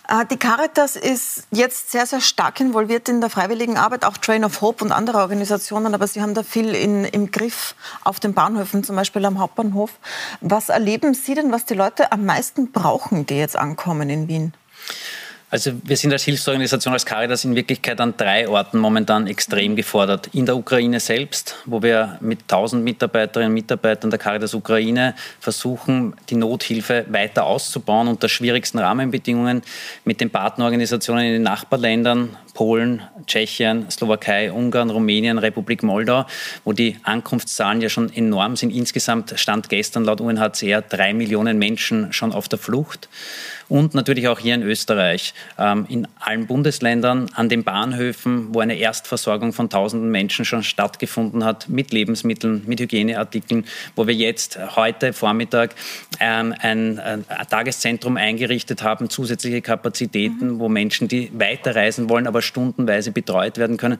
Äh, 0.10 0.26
die 0.26 0.38
Caritas 0.38 0.96
ist 0.96 1.44
jetzt 1.52 1.92
sehr, 1.92 2.06
sehr 2.06 2.22
stark 2.22 2.60
involviert 2.60 3.08
in 3.10 3.22
der 3.22 3.30
freiwilligen 3.30 3.78
Arbeit, 3.78 4.04
auch 4.04 4.18
Train 4.18 4.44
of 4.44 4.62
Hope 4.62 4.84
und 4.84 4.92
andere 4.92 5.20
Organisationen, 5.20 5.94
aber 5.94 6.08
Sie 6.08 6.22
haben 6.22 6.34
da 6.34 6.44
viel 6.44 6.74
in, 6.74 7.06
im 7.06 7.32
Griff 7.32 7.76
auf 8.04 8.20
den 8.20 8.34
Bahnhöfen, 8.34 8.84
zum 8.84 8.96
Beispiel 8.96 9.24
am 9.26 9.40
Hauptbahnhof. 9.40 9.92
Was 10.42 10.70
erleben 10.70 11.14
Sie 11.14 11.36
denn, 11.36 11.52
was 11.52 11.66
die 11.66 11.76
Leute 11.76 12.12
am 12.12 12.26
meisten 12.26 12.72
brauchen, 12.72 13.26
die 13.26 13.36
jetzt 13.36 13.56
ankommen 13.56 14.10
in 14.10 14.28
Wien? 14.28 14.54
Also 15.52 15.72
wir 15.84 15.98
sind 15.98 16.14
als 16.14 16.26
Hilfsorganisation, 16.26 16.94
als 16.94 17.08
Caritas 17.08 17.44
in 17.44 17.56
Wirklichkeit 17.56 18.00
an 18.00 18.14
drei 18.16 18.48
Orten 18.48 18.78
momentan 18.78 19.26
extrem 19.26 19.76
gefordert. 19.76 20.30
In 20.32 20.46
der 20.46 20.56
Ukraine 20.56 21.00
selbst, 21.00 21.56
wo 21.66 21.82
wir 21.82 22.20
mit 22.22 22.42
1000 22.42 22.84
Mitarbeiterinnen 22.84 23.50
und 23.50 23.56
Mitarbeitern 23.56 24.12
der 24.12 24.20
Caritas 24.20 24.54
Ukraine 24.54 25.16
versuchen, 25.40 26.16
die 26.30 26.36
Nothilfe 26.36 27.06
weiter 27.10 27.46
auszubauen 27.46 28.08
unter 28.08 28.30
schwierigsten 28.30 28.78
Rahmenbedingungen 28.78 29.64
mit 30.06 30.22
den 30.22 30.30
Partnerorganisationen 30.30 31.26
in 31.26 31.34
den 31.34 31.44
Nachbarländern, 31.44 32.38
Polen, 32.54 33.02
Tschechien, 33.26 33.90
Slowakei, 33.90 34.52
Ungarn, 34.52 34.92
Rumänien, 34.92 35.40
Republik 35.40 35.82
Moldau, 35.82 36.28
wo 36.64 36.74
die 36.74 36.98
Ankunftszahlen 37.02 37.82
ja 37.82 37.90
schon 37.90 38.14
enorm 38.14 38.56
sind. 38.56 38.70
Insgesamt 38.70 39.34
stand 39.40 39.70
gestern 39.70 40.04
laut 40.04 40.22
UNHCR 40.22 40.84
drei 40.84 41.16
Millionen 41.16 41.58
Menschen 41.58 42.14
schon 42.14 42.34
auf 42.34 42.48
der 42.48 42.60
Flucht 42.60 43.10
und 43.70 43.94
natürlich 43.94 44.28
auch 44.28 44.40
hier 44.40 44.56
in 44.56 44.64
Österreich, 44.64 45.34
ähm, 45.58 45.86
in 45.88 46.08
allen 46.20 46.48
Bundesländern, 46.48 47.30
an 47.36 47.50
den 47.50 47.64
Bahnhöfen, 47.64 48.54
wo 48.54 48.60
eine 48.60 48.76
Erstversorgung 48.76 49.54
von 49.54 49.70
tausenden 49.70 50.10
Menschen 50.10 50.44
schon 50.44 50.64
stattgefunden 50.64 51.46
hat, 51.46 51.70
mit 51.70 51.94
Lebensmitteln, 51.94 52.64
mit 52.66 52.80
Hygieneartikeln, 52.80 53.66
wo 53.96 54.08
wir 54.08 54.16
jetzt 54.16 54.60
heute 54.76 55.14
Vormittag 55.14 55.76
ähm, 56.20 56.54
ein, 56.60 57.00
ein, 57.00 57.26
Tageszentrum 57.50 58.18
eingerichtet 58.18 58.82
haben, 58.82 59.10
zusätzliche 59.10 59.62
Kapazitäten, 59.62 60.56
mhm. 60.56 60.60
wo 60.60 60.68
Menschen, 60.68 61.08
die 61.08 61.32
weiterreisen 61.34 62.10
wollen, 62.10 62.28
aber 62.28 62.42
stundenweise 62.42 63.12
betreut 63.12 63.60
werden 63.60 63.78
können. 63.78 64.00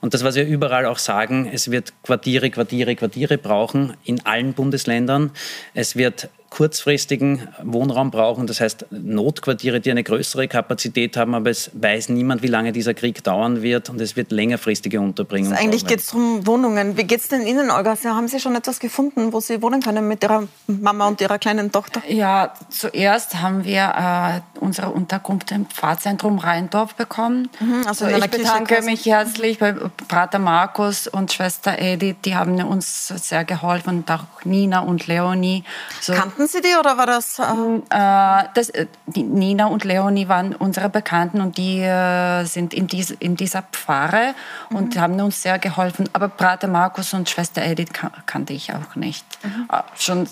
Und 0.00 0.12
das, 0.12 0.24
was 0.24 0.34
wir 0.34 0.46
überall 0.46 0.84
auch 0.84 0.98
sagen, 0.98 1.50
es 1.52 1.70
wird 1.70 1.94
Quartiere, 2.02 2.50
Quartiere, 2.50 2.94
Quartiere 2.96 3.38
brauchen 3.38 3.94
in 4.04 4.24
allen 4.26 4.52
Bundesländern. 4.52 5.30
Es 5.72 5.96
wird 5.96 6.28
kurzfristigen 6.50 7.48
Wohnraum 7.62 8.10
brauchen, 8.10 8.46
das 8.46 8.60
heißt 8.60 8.86
Notquartiere, 8.90 9.80
die 9.80 9.90
eine 9.90 10.02
größere 10.02 10.48
Kapazität 10.48 11.16
haben, 11.16 11.34
aber 11.34 11.50
es 11.50 11.70
weiß 11.74 12.08
niemand, 12.10 12.42
wie 12.42 12.46
lange 12.46 12.72
dieser 12.72 12.94
Krieg 12.94 13.22
dauern 13.24 13.62
wird 13.62 13.90
und 13.90 14.00
es 14.00 14.16
wird 14.16 14.32
längerfristige 14.32 15.00
Unterbringung. 15.00 15.52
Also 15.52 15.62
eigentlich 15.62 15.86
geht 15.86 16.00
es 16.00 16.14
um 16.14 16.46
Wohnungen. 16.46 16.96
Wie 16.96 17.04
geht 17.04 17.20
es 17.20 17.28
denn 17.28 17.46
Ihnen, 17.46 17.70
Olga? 17.70 17.96
Sie, 17.96 18.08
haben 18.08 18.28
Sie 18.28 18.40
schon 18.40 18.54
etwas 18.54 18.78
gefunden, 18.78 19.32
wo 19.32 19.40
Sie 19.40 19.60
wohnen 19.60 19.82
können 19.82 20.06
mit 20.08 20.22
Ihrer 20.22 20.46
Mama 20.66 21.08
und 21.08 21.20
Ihrer 21.20 21.38
kleinen 21.38 21.72
Tochter? 21.72 22.02
Ja, 22.08 22.54
zuerst 22.70 23.40
haben 23.40 23.64
wir 23.64 24.42
äh, 24.54 24.60
unsere 24.60 24.90
Unterkunft 24.90 25.50
im 25.52 25.66
Pfarrzentrum 25.66 26.38
Rheindorf 26.38 26.94
bekommen. 26.94 27.48
Mhm, 27.60 27.86
also 27.86 28.06
ich 28.06 28.30
bedanke 28.30 28.82
mich 28.82 29.04
herzlich 29.06 29.58
bei 29.58 29.74
Pater 30.08 30.38
Markus 30.38 31.06
und 31.06 31.32
Schwester 31.32 31.78
Edith, 31.78 32.16
die 32.24 32.34
haben 32.34 32.62
uns 32.64 33.08
sehr 33.08 33.44
geholfen 33.44 33.98
und 33.98 34.10
auch 34.10 34.24
Nina 34.44 34.80
und 34.80 35.06
Leonie. 35.06 35.64
So. 36.00 36.12
Kannten 36.12 36.35
Sie 36.46 36.60
die 36.60 36.74
oder 36.78 36.98
war 36.98 37.06
das? 37.06 37.38
Ähm 37.38 37.82
äh, 37.88 38.44
das 38.54 38.68
äh, 38.70 38.86
die 39.06 39.22
Nina 39.22 39.66
und 39.66 39.84
Leonie 39.84 40.28
waren 40.28 40.54
unsere 40.54 40.88
Bekannten 40.88 41.40
und 41.40 41.56
die 41.56 41.80
äh, 41.80 42.44
sind 42.44 42.74
in, 42.74 42.86
dies, 42.86 43.10
in 43.10 43.36
dieser 43.36 43.62
Pfarre 43.62 44.34
mhm. 44.70 44.76
und 44.76 44.98
haben 44.98 45.20
uns 45.20 45.42
sehr 45.42 45.58
geholfen. 45.58 46.08
Aber 46.12 46.28
Pater 46.28 46.68
Markus 46.68 47.14
und 47.14 47.28
Schwester 47.30 47.62
Edith 47.62 47.92
kan 47.92 48.10
kannte 48.26 48.52
ich 48.52 48.72
auch 48.72 48.96
nicht. 48.96 49.24
Mhm. 49.42 49.68
Äh, 49.72 49.82
schon 49.98 50.28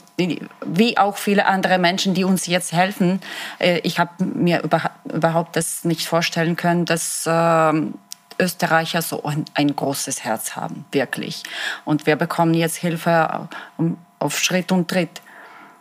wie 0.64 0.98
auch 0.98 1.16
viele 1.16 1.46
andere 1.46 1.78
Menschen, 1.78 2.14
die 2.14 2.24
uns 2.24 2.46
jetzt 2.46 2.72
helfen. 2.72 3.20
Äh, 3.58 3.78
ich 3.78 3.98
habe 3.98 4.24
mir 4.24 4.62
über, 4.62 4.90
überhaupt 5.04 5.56
das 5.56 5.84
nicht 5.84 6.06
vorstellen 6.06 6.56
können, 6.56 6.84
dass 6.84 7.24
ähm, 7.26 7.94
Österreicher 8.38 9.02
so 9.02 9.22
ein, 9.24 9.44
ein, 9.54 9.74
großes 9.74 10.24
Herz 10.24 10.56
haben, 10.56 10.84
wirklich. 10.92 11.44
Und 11.84 12.06
wir 12.06 12.16
bekommen 12.16 12.54
jetzt 12.54 12.76
Hilfe 12.76 13.48
auf 14.18 14.38
Schritt 14.38 14.72
und 14.72 14.88
Tritt. 14.88 15.20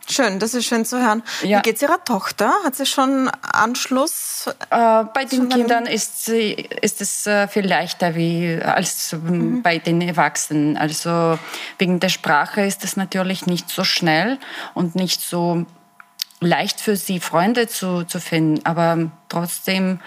Schön, 0.10 0.40
das 0.40 0.54
ist 0.54 0.66
schön 0.66 0.86
zu 0.86 1.02
hören. 1.02 1.24
Ja. 1.44 1.60
Wie 1.60 1.62
geht 1.62 1.78
es 1.78 1.82
Ihrer 1.82 2.04
Tochter? 2.04 2.54
Hat 2.66 2.76
sie 2.76 2.86
schon 2.86 3.30
Anschluss? 3.42 4.48
Äh, 4.70 5.04
bei 5.14 5.26
den 5.26 5.50
Kindern 5.50 5.86
ist, 5.86 6.26
sie, 6.26 6.52
ist 6.82 7.02
es 7.02 7.26
äh, 7.26 7.48
viel 7.48 7.66
leichter 7.66 8.16
wie, 8.16 8.60
als 8.62 9.14
mhm. 9.14 9.62
bei 9.62 9.78
den 9.78 10.02
Erwachsenen. 10.02 10.78
Also 10.78 11.40
wegen 11.78 12.00
der 12.00 12.10
Sprache 12.10 12.62
ist 12.62 12.84
es 12.84 12.98
natürlich 12.98 13.46
nicht 13.46 13.70
so 13.70 13.84
schnell 13.84 14.40
und 14.74 14.96
nicht 14.96 15.22
so 15.22 15.66
leicht 16.42 16.82
für 16.82 16.98
sie, 16.98 17.20
Freunde 17.20 17.68
zu, 17.68 18.04
zu 18.04 18.20
finden. 18.20 18.66
Aber 18.66 19.10
trotzdem 19.30 20.00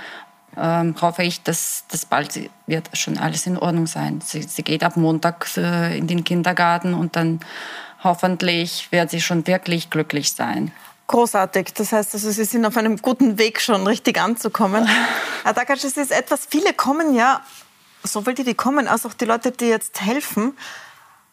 ähm, 0.57 0.95
hoffe 1.01 1.23
ich, 1.23 1.43
dass 1.43 1.85
das 1.89 2.07
bald 2.07 2.39
wird 2.67 2.89
schon 2.93 3.19
alles 3.19 3.47
in 3.47 3.59
Ordnung 3.59 3.87
sein. 3.87 4.21
Sie, 4.23 4.43
sie 4.43 4.63
geht 4.63 4.85
ab 4.85 4.97
Montag 4.97 5.47
äh, 5.57 5.97
in 5.97 6.07
den 6.07 6.25
Kindergarten 6.25 6.95
und 6.95 7.17
dann 7.17 7.41
hoffentlich 8.03 8.89
wird 8.91 9.11
sie 9.11 9.21
schon 9.21 9.47
wirklich 9.47 9.91
glücklich 9.91 10.33
sein. 10.33 10.73
Großartig. 11.09 11.73
Das 11.75 11.93
heißt, 11.93 12.15
also 12.15 12.31
Sie 12.31 12.45
sind 12.45 12.67
auf 12.67 12.77
einem 12.77 12.97
guten 12.97 13.39
Weg 13.39 13.61
schon 13.61 13.87
richtig 13.87 14.21
anzukommen. 14.21 14.89
Herr 15.45 15.55
Dakac, 15.55 15.77
es 15.77 15.97
ist 15.97 16.11
etwas, 16.11 16.47
viele 16.51 16.73
kommen 16.73 17.15
ja, 17.15 17.43
sowohl 18.03 18.35
die, 18.35 18.45
die 18.45 18.55
kommen, 18.55 18.89
als 18.89 19.07
auch 19.07 19.15
die 19.15 19.25
Leute, 19.25 19.53
die 19.53 19.67
jetzt 19.67 20.01
helfen, 20.01 20.57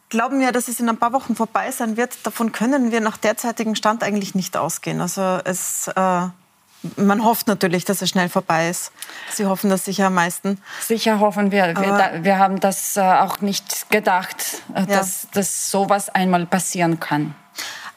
glauben 0.09 0.41
ja, 0.41 0.51
dass 0.51 0.67
es 0.67 0.79
in 0.79 0.87
ein 0.89 0.97
paar 0.97 1.11
Wochen 1.11 1.35
vorbei 1.35 1.71
sein 1.71 1.97
wird. 1.97 2.15
Davon 2.23 2.51
können 2.51 2.91
wir 2.91 3.01
nach 3.01 3.17
derzeitigem 3.17 3.73
Stand 3.73 4.03
eigentlich 4.03 4.35
nicht 4.35 4.55
ausgehen. 4.57 5.01
Also 5.01 5.39
es 5.43 5.87
äh, 5.87 6.27
man 6.97 7.23
hofft 7.23 7.47
natürlich, 7.47 7.85
dass 7.85 8.01
es 8.01 8.09
schnell 8.09 8.29
vorbei 8.29 8.69
ist. 8.69 8.91
Sie 9.31 9.45
hoffen 9.45 9.69
das 9.69 9.85
sicher 9.85 10.07
am 10.07 10.15
meisten. 10.15 10.61
Sicher 10.81 11.19
hoffen 11.19 11.51
wir. 11.51 11.75
Wir, 11.75 12.23
wir, 12.23 12.39
haben 12.39 12.59
das 12.59 12.97
äh, 12.97 13.01
auch 13.01 13.41
nicht 13.41 13.89
gedacht, 13.89 14.61
äh, 14.75 14.85
dass, 14.85 15.23
ja. 15.23 15.29
dass 15.33 15.71
sowas 15.71 16.09
einmal 16.09 16.45
passieren 16.45 16.99
kann. 16.99 17.35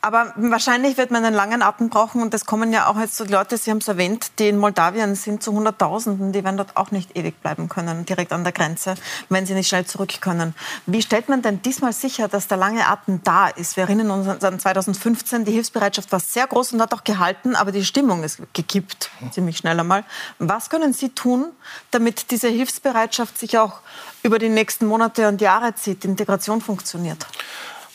Aber 0.07 0.33
wahrscheinlich 0.37 0.99
wird 0.99 1.11
man 1.11 1.25
einen 1.25 1.35
langen 1.35 1.62
Atem 1.62 1.88
brauchen 1.88 2.23
und 2.23 2.33
es 2.33 2.47
kommen 2.47 2.73
ja 2.73 2.87
auch 2.87 2.97
jetzt 2.97 3.16
so 3.16 3.25
Leute, 3.25 3.59
Sie 3.59 3.73
haben 3.73 3.79
es 3.79 3.88
erwähnt, 3.88 4.38
die 4.38 4.47
in 4.47 4.57
Moldawien 4.57 5.16
sind 5.16 5.42
zu 5.42 5.53
Hunderttausenden, 5.53 6.31
die 6.31 6.45
werden 6.45 6.59
dort 6.59 6.77
auch 6.77 6.92
nicht 6.92 7.19
ewig 7.19 7.42
bleiben 7.42 7.69
können, 7.69 8.07
direkt 8.07 8.33
an 8.33 8.45
der 8.45 8.53
Grenze, 8.53 8.95
wenn 9.31 9.47
sie 9.47 9.55
nicht 9.55 9.66
schnell 9.66 9.85
zurück 9.85 10.21
können. 10.21 10.55
Wie 10.87 11.03
stellt 11.03 11.29
man 11.29 11.42
denn 11.42 11.61
diesmal 11.61 11.92
sicher, 11.92 12.29
dass 12.29 12.47
der 12.47 12.57
lange 12.57 12.87
Atem 12.87 13.21
da 13.25 13.49
ist? 13.49 13.77
Wir 13.77 13.83
erinnern 13.83 14.12
uns 14.12 14.45
an 14.45 14.61
2015, 14.61 15.45
die 15.45 15.51
Hilfsbereitschaft 15.51 16.12
war 16.12 16.21
sehr 16.21 16.47
groß 16.47 16.75
und 16.75 16.83
hat 16.83 16.95
auch 16.95 17.03
gehalten, 17.03 17.57
aber 17.57 17.73
die 17.73 17.85
Stimmung 17.85 18.23
ist 18.23 18.40
gekippt, 18.53 19.11
ziemlich 19.33 19.57
schnell 19.57 19.81
einmal. 19.81 20.05
Was 20.38 20.71
können 20.71 20.92
Sie 20.92 21.09
tun, 21.09 21.47
damit 21.90 22.31
diese 22.31 22.47
Hilfsbereitschaft 22.47 23.37
sich 23.37 23.59
auch 23.59 23.81
über 24.23 24.38
die 24.38 24.51
nächsten 24.51 24.87
Monate 24.87 25.27
und 25.27 25.40
Jahre 25.40 25.75
zieht, 25.75 26.05
die 26.05 26.07
Integration 26.07 26.61
funktioniert? 26.61 27.27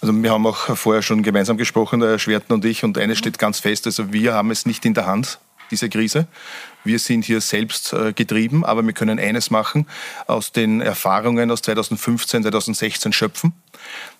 Also 0.02 0.14
wir 0.16 0.32
haben 0.32 0.48
auch 0.48 0.76
vorher 0.76 1.04
schon 1.04 1.22
gemeinsam 1.22 1.58
gesprochen, 1.58 2.00
der 2.00 2.10
Herr 2.10 2.20
Schwerten 2.20 2.54
und 2.54 2.66
ich, 2.66 2.84
und 2.84 2.98
eines 2.98 3.20
steht 3.20 3.38
ganz 3.38 3.60
fest, 3.60 3.86
also 3.86 4.12
wir 4.12 4.34
haben 4.34 4.50
es 4.50 4.66
nicht 4.66 4.84
in 4.86 4.96
der 4.96 5.06
Hand, 5.06 5.40
diese 5.70 5.90
Krise. 5.90 6.28
Wir 6.84 6.98
sind 6.98 7.24
hier 7.24 7.40
selbst 7.40 7.94
äh, 7.94 8.12
getrieben, 8.12 8.66
aber 8.66 8.84
wir 8.84 8.94
können 8.94 9.20
eines 9.20 9.52
machen, 9.52 9.88
aus 10.26 10.52
den 10.52 10.82
Erfahrungen 10.82 11.52
aus 11.52 11.62
2015, 11.62 12.42
2016 12.42 13.14
schöpfen. 13.14 13.54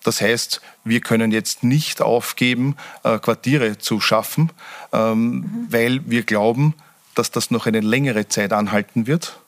Das 0.04 0.22
heißt, 0.22 0.62
wir 0.84 1.02
können 1.02 1.32
jetzt 1.32 1.64
nicht 1.64 2.02
aufgeben, 2.02 2.78
äh, 3.04 3.18
Quartiere 3.18 3.80
zu 3.80 4.00
schaffen, 4.00 4.52
ähm, 4.94 5.32
mhm. 5.32 5.68
weil 5.70 6.10
wir 6.10 6.24
glauben, 6.24 6.76
dass 7.16 7.32
das 7.32 7.50
noch 7.50 7.66
eine 7.66 7.82
längere 7.82 8.28
Zeit 8.28 8.54
anhalten 8.54 9.08
wird 9.08 9.41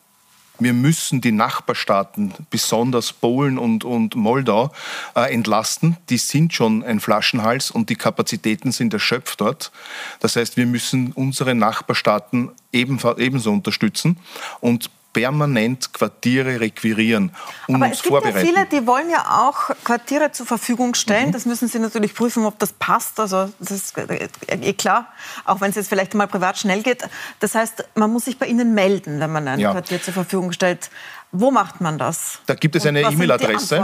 wir 0.60 0.74
müssen 0.74 1.20
die 1.20 1.32
Nachbarstaaten, 1.32 2.34
besonders 2.50 3.12
Polen 3.12 3.58
und, 3.58 3.84
und 3.84 4.16
Moldau, 4.16 4.72
äh, 5.16 5.34
entlasten. 5.34 5.98
Die 6.10 6.18
sind 6.18 6.54
schon 6.54 6.84
ein 6.84 7.00
Flaschenhals 7.00 7.72
und 7.72 7.90
die 7.90 7.96
Kapazitäten 7.96 8.72
sind 8.72 8.94
erschöpft 8.94 9.42
dort. 9.42 9.72
Das 10.20 10.36
heißt, 10.36 10.56
wir 10.58 10.66
müssen 10.66 11.12
unsere 11.14 11.56
Nachbarstaaten 11.56 12.52
ebenso 12.72 13.52
unterstützen 13.52 14.18
und 14.62 14.90
permanent 15.14 15.94
Quartiere 15.94 16.60
requirieren 16.60 17.32
und 17.68 17.76
Aber 17.76 17.86
uns 17.86 17.98
es 17.98 18.02
gibt 18.02 18.12
vorbereiten. 18.12 18.46
Ja 18.46 18.54
viele, 18.54 18.66
die 18.66 18.86
wollen 18.88 19.10
ja 19.10 19.48
auch 19.48 19.70
Quartiere 19.84 20.32
zur 20.32 20.46
Verfügung 20.46 20.96
stellen. 20.96 21.28
Mhm. 21.28 21.32
Das 21.32 21.46
müssen 21.46 21.68
sie 21.68 21.80
natürlich 21.80 22.14
prüfen, 22.14 22.46
ob 22.46 22.60
das 22.60 22.74
passt. 22.74 23.20
Also 23.20 23.50
das 23.60 23.72
ist 23.72 23.98
äh, 23.98 24.28
eh 24.48 24.74
klar, 24.74 25.08
auch 25.46 25.62
wenn 25.62 25.70
es 25.70 25.76
jetzt 25.76 25.90
vielleicht 25.90 26.14
mal 26.16 26.28
privat 26.28 26.58
schnell 26.58 26.82
geht. 26.82 27.08
Das 27.40 27.56
heißt, 27.56 27.86
man 27.96 28.12
muss 28.12 28.26
sich 28.26 28.38
bei 28.38 28.48
Ihnen 28.48 28.74
melden, 28.74 29.20
wenn 29.20 29.32
man 29.32 29.48
ein 29.48 29.60
ja. 29.60 29.72
Quartier 29.72 30.02
zur 30.02 30.14
Verfügung 30.14 30.52
stellt. 30.52 30.90
Wo 31.32 31.50
macht 31.50 31.82
man 31.82 31.98
das? 31.98 32.40
Da 32.46 32.54
gibt 32.54 32.76
es 32.76 32.86
eine 32.86 33.02
E-Mail-Adresse. 33.02 33.78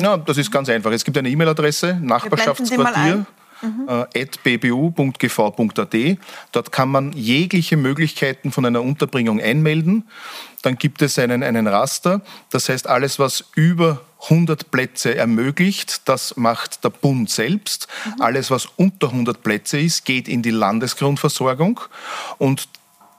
Ja, 0.00 0.16
das 0.16 0.38
ist 0.38 0.50
ganz 0.50 0.68
einfach. 0.70 0.90
Es 0.90 1.04
gibt 1.04 1.18
eine 1.18 1.28
E-Mail-Adresse, 1.28 1.98
Nachbarschaftsquartier 2.00 3.26
mhm. 3.62 3.88
äh, 4.14 4.26
bbu.gv.at. 4.56 5.94
Dort 6.52 6.72
kann 6.72 6.88
man 6.88 7.12
jegliche 7.12 7.76
Möglichkeiten 7.76 8.52
von 8.52 8.64
einer 8.64 8.82
Unterbringung 8.82 9.40
einmelden. 9.40 10.04
Dann 10.62 10.76
gibt 10.76 11.02
es 11.02 11.18
einen, 11.18 11.42
einen 11.42 11.66
Raster. 11.66 12.22
Das 12.50 12.68
heißt, 12.68 12.86
alles, 12.86 13.18
was 13.18 13.44
über 13.54 14.00
100 14.24 14.70
Plätze 14.70 15.14
ermöglicht, 15.14 16.08
das 16.08 16.36
macht 16.36 16.84
der 16.84 16.90
Bund 16.90 17.28
selbst. 17.28 17.88
Mhm. 18.04 18.22
Alles, 18.22 18.50
was 18.50 18.66
unter 18.76 19.08
100 19.08 19.42
Plätze 19.42 19.78
ist, 19.78 20.04
geht 20.04 20.28
in 20.28 20.42
die 20.42 20.50
Landesgrundversorgung. 20.50 21.80
Und 22.38 22.68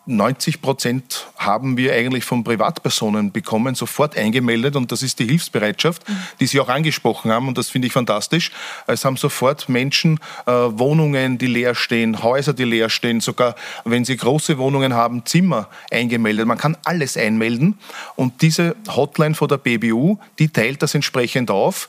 90 0.08 0.62
Prozent 0.62 1.28
haben 1.38 1.78
wir 1.78 1.94
eigentlich 1.94 2.26
von 2.26 2.44
Privatpersonen 2.44 3.32
bekommen, 3.32 3.76
sofort 3.76 4.18
eingemeldet 4.18 4.76
und 4.76 4.92
das 4.92 5.02
ist 5.02 5.20
die 5.20 5.26
Hilfsbereitschaft, 5.26 6.08
mhm. 6.08 6.18
die 6.40 6.48
Sie 6.48 6.60
auch 6.60 6.70
angesprochen 6.70 7.32
haben 7.32 7.48
und 7.48 7.58
das 7.58 7.70
finde 7.70 7.88
ich 7.88 7.94
fantastisch. 7.94 8.52
Es 8.88 9.04
haben 9.04 9.18
sofort 9.18 9.68
Menschen 9.68 10.20
äh, 10.46 10.52
Wohnungen, 10.52 11.38
die 11.38 11.48
leer 11.48 11.74
stehen, 11.74 12.22
Häuser, 12.22 12.54
die 12.54 12.66
leer 12.66 12.90
stehen, 12.90 13.20
sogar 13.20 13.56
wenn 13.84 14.06
sie 14.06 14.18
große 14.18 14.58
Wohnungen 14.58 14.94
haben, 14.94 15.26
Zimmer 15.26 15.70
eingemeldet. 15.92 16.46
Man 16.46 16.58
kann 16.58 16.78
alles 16.84 17.18
einmelden 17.18 17.80
und 18.16 18.42
diese 18.42 18.76
Hotline 18.88 19.34
von 19.34 19.48
der 19.48 19.58
BBU, 19.58 20.18
die 20.40 20.50
teilt 20.50 20.84
das 20.84 20.94
entsprechend 20.94 21.50
auf 21.50 21.88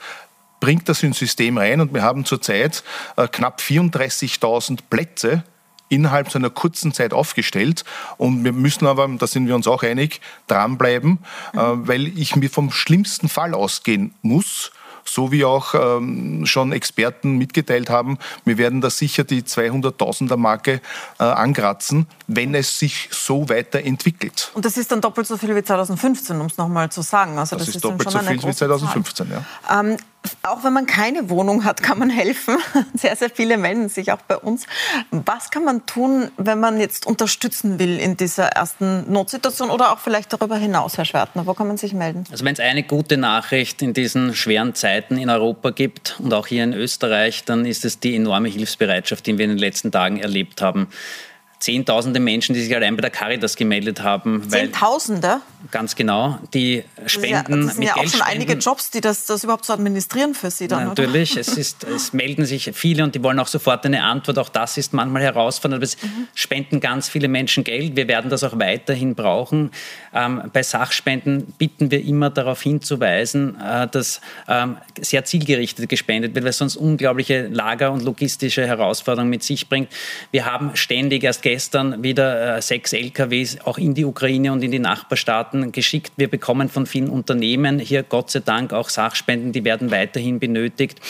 bringt 0.59 0.89
das 0.89 1.03
ins 1.03 1.19
System 1.19 1.59
rein 1.59 1.81
und 1.81 1.93
wir 1.93 2.03
haben 2.03 2.25
zurzeit 2.25 2.83
äh, 3.17 3.29
knapp 3.29 3.61
34.000 3.61 4.79
Plätze 4.89 5.45
innerhalb 5.89 6.31
so 6.31 6.39
einer 6.39 6.51
kurzen 6.51 6.93
Zeit 6.93 7.13
aufgestellt. 7.13 7.85
Und 8.17 8.45
wir 8.45 8.53
müssen 8.53 8.87
aber, 8.87 9.09
da 9.09 9.27
sind 9.27 9.47
wir 9.47 9.55
uns 9.55 9.67
auch 9.67 9.83
einig, 9.83 10.21
dranbleiben, 10.47 11.19
mhm. 11.53 11.59
äh, 11.59 11.89
weil 11.89 12.19
ich 12.19 12.37
mir 12.37 12.51
vom 12.51 12.71
schlimmsten 12.71 13.29
Fall 13.29 13.55
ausgehen 13.55 14.15
muss 14.23 14.73
so 15.09 15.33
wie 15.33 15.45
auch 15.45 15.75
ähm, 15.75 16.47
schon 16.47 16.73
Experten 16.73 17.39
mitgeteilt 17.39 17.91
haben, 17.91 18.19
wir 18.45 18.59
werden 18.59 18.81
da 18.81 18.91
sicher 18.91 19.25
die 19.25 19.43
200.000er 19.43 20.37
Marke 20.37 20.81
äh, 21.19 21.25
ankratzen, 21.25 22.07
wenn 22.27 22.55
es 22.55 22.79
sich 22.79 23.09
so 23.13 23.49
weiterentwickelt. 23.49 24.51
Und 24.55 24.65
das 24.65 24.77
ist 24.77 24.93
dann 24.93 25.01
doppelt 25.01 25.27
so 25.27 25.37
viel 25.37 25.55
wie 25.55 25.63
2015, 25.63 26.41
um 26.41 26.47
es 26.47 26.57
nochmal 26.57 26.91
zu 26.91 27.03
sagen. 27.03 27.39
Also 27.39 27.57
das, 27.57 27.67
das 27.67 27.69
ist, 27.69 27.77
ist 27.77 27.85
doppelt 27.85 28.11
so 28.11 28.19
viel 28.19 28.43
wie 28.43 28.55
2015, 28.55 29.29
Zahl. 29.29 29.45
ja. 29.69 29.81
Ähm, 29.81 29.97
auch 30.43 30.65
wenn 30.65 30.73
man 30.73 30.87
keine 30.87 31.31
Wohnung 31.31 31.65
hat, 31.65 31.83
kann 31.83 31.99
man 31.99 32.11
helfen. 32.11 32.57
Sehr, 32.95 33.17
sehr 33.17 33.31
viele 33.31 33.57
melden 33.59 33.89
sich 33.89 34.13
auch 34.13 34.23
bei 34.23 34.37
uns. 34.37 34.67
Was 35.11 35.51
kann 35.51 35.65
man 35.65 35.87
tun, 35.87 36.31
wenn 36.37 36.61
man 36.61 36.81
jetzt 36.81 37.07
unterstützen 37.07 37.79
will 37.79 37.99
in 37.99 38.17
dieser 38.17 38.49
ersten 38.49 39.11
Notsituation 39.11 39.71
oder 39.71 39.93
auch 39.93 39.99
vielleicht 39.99 40.33
darüber 40.33 40.57
hinaus, 40.57 40.97
Herr 40.97 41.05
Schwertner? 41.05 41.47
Wo 41.47 41.55
kann 41.55 41.67
man 41.67 41.77
sich 41.77 41.93
melden? 41.93 42.25
Also 42.31 42.45
wenn 42.45 42.55
es 42.55 42.61
eine 42.61 42.83
gute 42.83 43.17
Nachricht 43.17 43.83
in 43.83 43.93
diesen 43.93 44.35
schweren 44.35 44.75
Zeiten 44.75 45.19
in 45.19 45.31
Europa 45.31 45.71
gibt 45.71 46.17
und 46.21 46.33
auch 46.33 46.47
hier 46.47 46.65
in 46.65 46.73
Österreich, 46.73 47.45
dann 47.45 47.67
ist 47.67 47.85
es 47.85 48.01
die 48.01 48.17
enorme 48.17 48.49
Hilfsbereitschaft, 48.49 49.27
die 49.27 49.37
wir 49.39 49.45
in 49.45 49.53
den 49.53 49.59
letzten 49.59 49.93
Tagen 49.93 50.19
erlebt 50.19 50.63
haben. 50.63 50.89
Zehntausende 51.59 52.21
Menschen, 52.21 52.55
die 52.55 52.63
sich 52.63 52.75
allein 52.77 52.97
bei 52.97 53.01
der 53.01 53.11
Caritas 53.11 53.57
gemeldet 53.57 54.03
haben. 54.03 54.49
Zehntausende? 54.49 55.41
Ganz 55.71 55.97
genau, 55.97 56.39
die 56.53 56.85
spenden. 57.07 57.67
Das 57.67 57.75
sind 57.77 57.83
ja, 57.83 57.95
das 57.95 57.95
sind 57.95 57.97
ja 57.97 57.97
auch 57.97 58.07
schon 58.07 58.21
einige 58.23 58.53
Jobs, 58.55 58.91
die 58.91 59.01
das, 59.01 59.25
das 59.25 59.43
überhaupt 59.43 59.65
so 59.65 59.73
administrieren 59.73 60.35
für 60.35 60.51
Sie 60.51 60.69
dann, 60.69 60.89
Natürlich, 60.89 61.33
oder? 61.33 61.41
Es, 61.41 61.57
ist, 61.57 61.85
es 61.85 62.13
melden 62.13 62.45
sich 62.45 62.71
viele 62.75 63.03
und 63.05 63.15
die 63.15 63.23
wollen 63.23 63.39
auch 63.39 63.47
sofort 63.47 63.87
eine 63.87 64.05
Antwort. 64.05 64.39
Auch 64.39 64.51
das 64.51 64.77
ist 64.77 64.93
manchmal 64.93 65.23
herausfordernd, 65.23 65.79
aber 65.79 65.85
es 65.85 66.01
mhm. 66.03 66.29
spenden 66.35 66.81
ganz 66.81 67.09
viele 67.09 67.29
Menschen 67.29 67.65
Geld. 67.65 67.97
Wir 67.97 68.07
werden 68.07 68.31
das 68.31 68.45
auch 68.45 68.59
weiterhin 68.59 69.15
brauchen. 69.15 69.71
Ähm, 70.15 70.43
bei 70.53 70.63
Sachspenden 70.63 71.55
bitten 71.59 71.91
wir 71.91 72.05
immer 72.05 72.31
darauf 72.31 72.61
hinzuweisen, 72.63 73.59
äh, 73.61 73.89
dass 73.89 74.21
ähm, 74.47 74.77
sehr 75.01 75.25
zielgerichtet 75.25 75.89
gespendet 75.89 76.35
wird, 76.35 76.45
weil 76.45 76.51
es 76.51 76.59
sonst 76.59 76.77
unglaubliche 76.77 77.49
Lager- 77.49 77.93
und 77.93 78.03
logistische 78.03 78.67
Herausforderungen 78.67 79.31
mit 79.31 79.43
sich 79.43 79.69
bringt. 79.69 79.89
Wir 80.31 80.45
haben 80.45 80.77
ständig 80.77 81.25
erst 81.25 81.43
gestern 81.47 82.03
wieder 82.03 82.57
äh, 82.57 82.61
sechs 82.61 82.93
LKWs 82.93 83.59
auch 83.65 83.79
in 83.79 83.95
die 83.95 84.05
Ukraine 84.05 84.53
und 84.53 84.65
in 84.65 84.73
die 84.73 84.81
Nachbarstaaten 84.81 85.71
geschickt. 85.71 86.11
Wir 86.17 86.29
bekommen 86.29 86.69
von 86.69 86.87
vielen 86.87 87.09
Unternehmen 87.09 87.79
hier 87.79 88.03
Gott 88.03 88.33
sei 88.33 88.41
Dank 88.41 88.73
auch 88.73 88.89
Sachspenden, 88.89 89.53
die 89.53 89.63
werden 89.63 89.93
weiterhin 89.93 90.41
benötigt. 90.41 91.01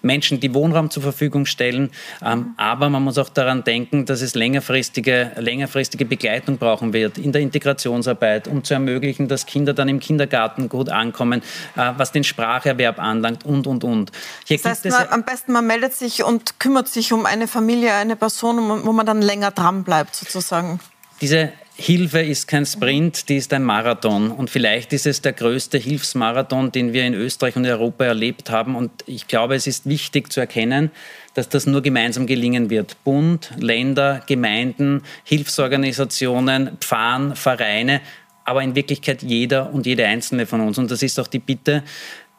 Menschen, 0.00 0.38
die 0.38 0.54
Wohnraum 0.54 0.90
zur 0.90 1.02
Verfügung 1.02 1.44
stellen. 1.44 1.90
Ähm, 2.24 2.54
aber 2.56 2.88
man 2.88 3.02
muss 3.02 3.18
auch 3.18 3.30
daran 3.30 3.64
denken, 3.64 4.06
dass 4.06 4.22
es 4.22 4.36
längerfristige, 4.36 5.32
längerfristige 5.36 6.04
Begleitung 6.04 6.56
brauchen 6.58 6.92
wird 6.92 7.18
in 7.18 7.32
der 7.32 7.42
Integrationsarbeit, 7.42 8.46
um 8.46 8.62
zu 8.62 8.74
ermöglichen, 8.74 9.26
dass 9.26 9.44
Kinder 9.44 9.74
dann 9.74 9.88
im 9.88 9.98
Kindergarten 9.98 10.68
gut 10.68 10.88
ankommen, 10.88 11.42
äh, 11.74 11.90
was 11.96 12.12
den 12.12 12.22
Spracherwerb 12.22 13.00
anlangt 13.00 13.44
und, 13.44 13.66
und, 13.66 13.82
und. 13.82 14.12
Hier 14.46 14.58
das 14.58 14.84
heißt, 14.84 14.84
man, 14.84 15.08
am 15.08 15.24
besten 15.24 15.50
man 15.50 15.66
meldet 15.66 15.94
sich 15.94 16.22
und 16.22 16.60
kümmert 16.60 16.86
sich 16.86 17.12
um 17.12 17.26
eine 17.26 17.48
Familie, 17.48 17.92
eine 17.94 18.14
Person, 18.14 18.84
wo 18.84 18.92
man 18.92 19.04
dann 19.04 19.20
länger 19.20 19.50
dran 19.50 19.79
bleibt 19.84 20.14
sozusagen. 20.14 20.80
Diese 21.20 21.52
Hilfe 21.76 22.20
ist 22.20 22.46
kein 22.46 22.66
Sprint, 22.66 23.28
die 23.28 23.36
ist 23.36 23.52
ein 23.52 23.62
Marathon. 23.62 24.30
Und 24.30 24.50
vielleicht 24.50 24.92
ist 24.92 25.06
es 25.06 25.20
der 25.22 25.32
größte 25.32 25.78
Hilfsmarathon, 25.78 26.72
den 26.72 26.92
wir 26.92 27.04
in 27.04 27.14
Österreich 27.14 27.56
und 27.56 27.66
Europa 27.66 28.04
erlebt 28.04 28.50
haben. 28.50 28.74
Und 28.74 28.90
ich 29.06 29.28
glaube, 29.28 29.54
es 29.54 29.66
ist 29.66 29.86
wichtig 29.86 30.32
zu 30.32 30.40
erkennen, 30.40 30.90
dass 31.34 31.48
das 31.48 31.66
nur 31.66 31.82
gemeinsam 31.82 32.26
gelingen 32.26 32.70
wird. 32.70 33.02
Bund, 33.04 33.50
Länder, 33.58 34.22
Gemeinden, 34.26 35.02
Hilfsorganisationen, 35.24 36.78
Pfarren, 36.80 37.36
Vereine, 37.36 38.00
aber 38.44 38.62
in 38.62 38.74
Wirklichkeit 38.74 39.22
jeder 39.22 39.72
und 39.72 39.86
jede 39.86 40.06
einzelne 40.06 40.46
von 40.46 40.60
uns. 40.62 40.78
Und 40.78 40.90
das 40.90 41.02
ist 41.02 41.20
auch 41.20 41.28
die 41.28 41.38
Bitte, 41.38 41.82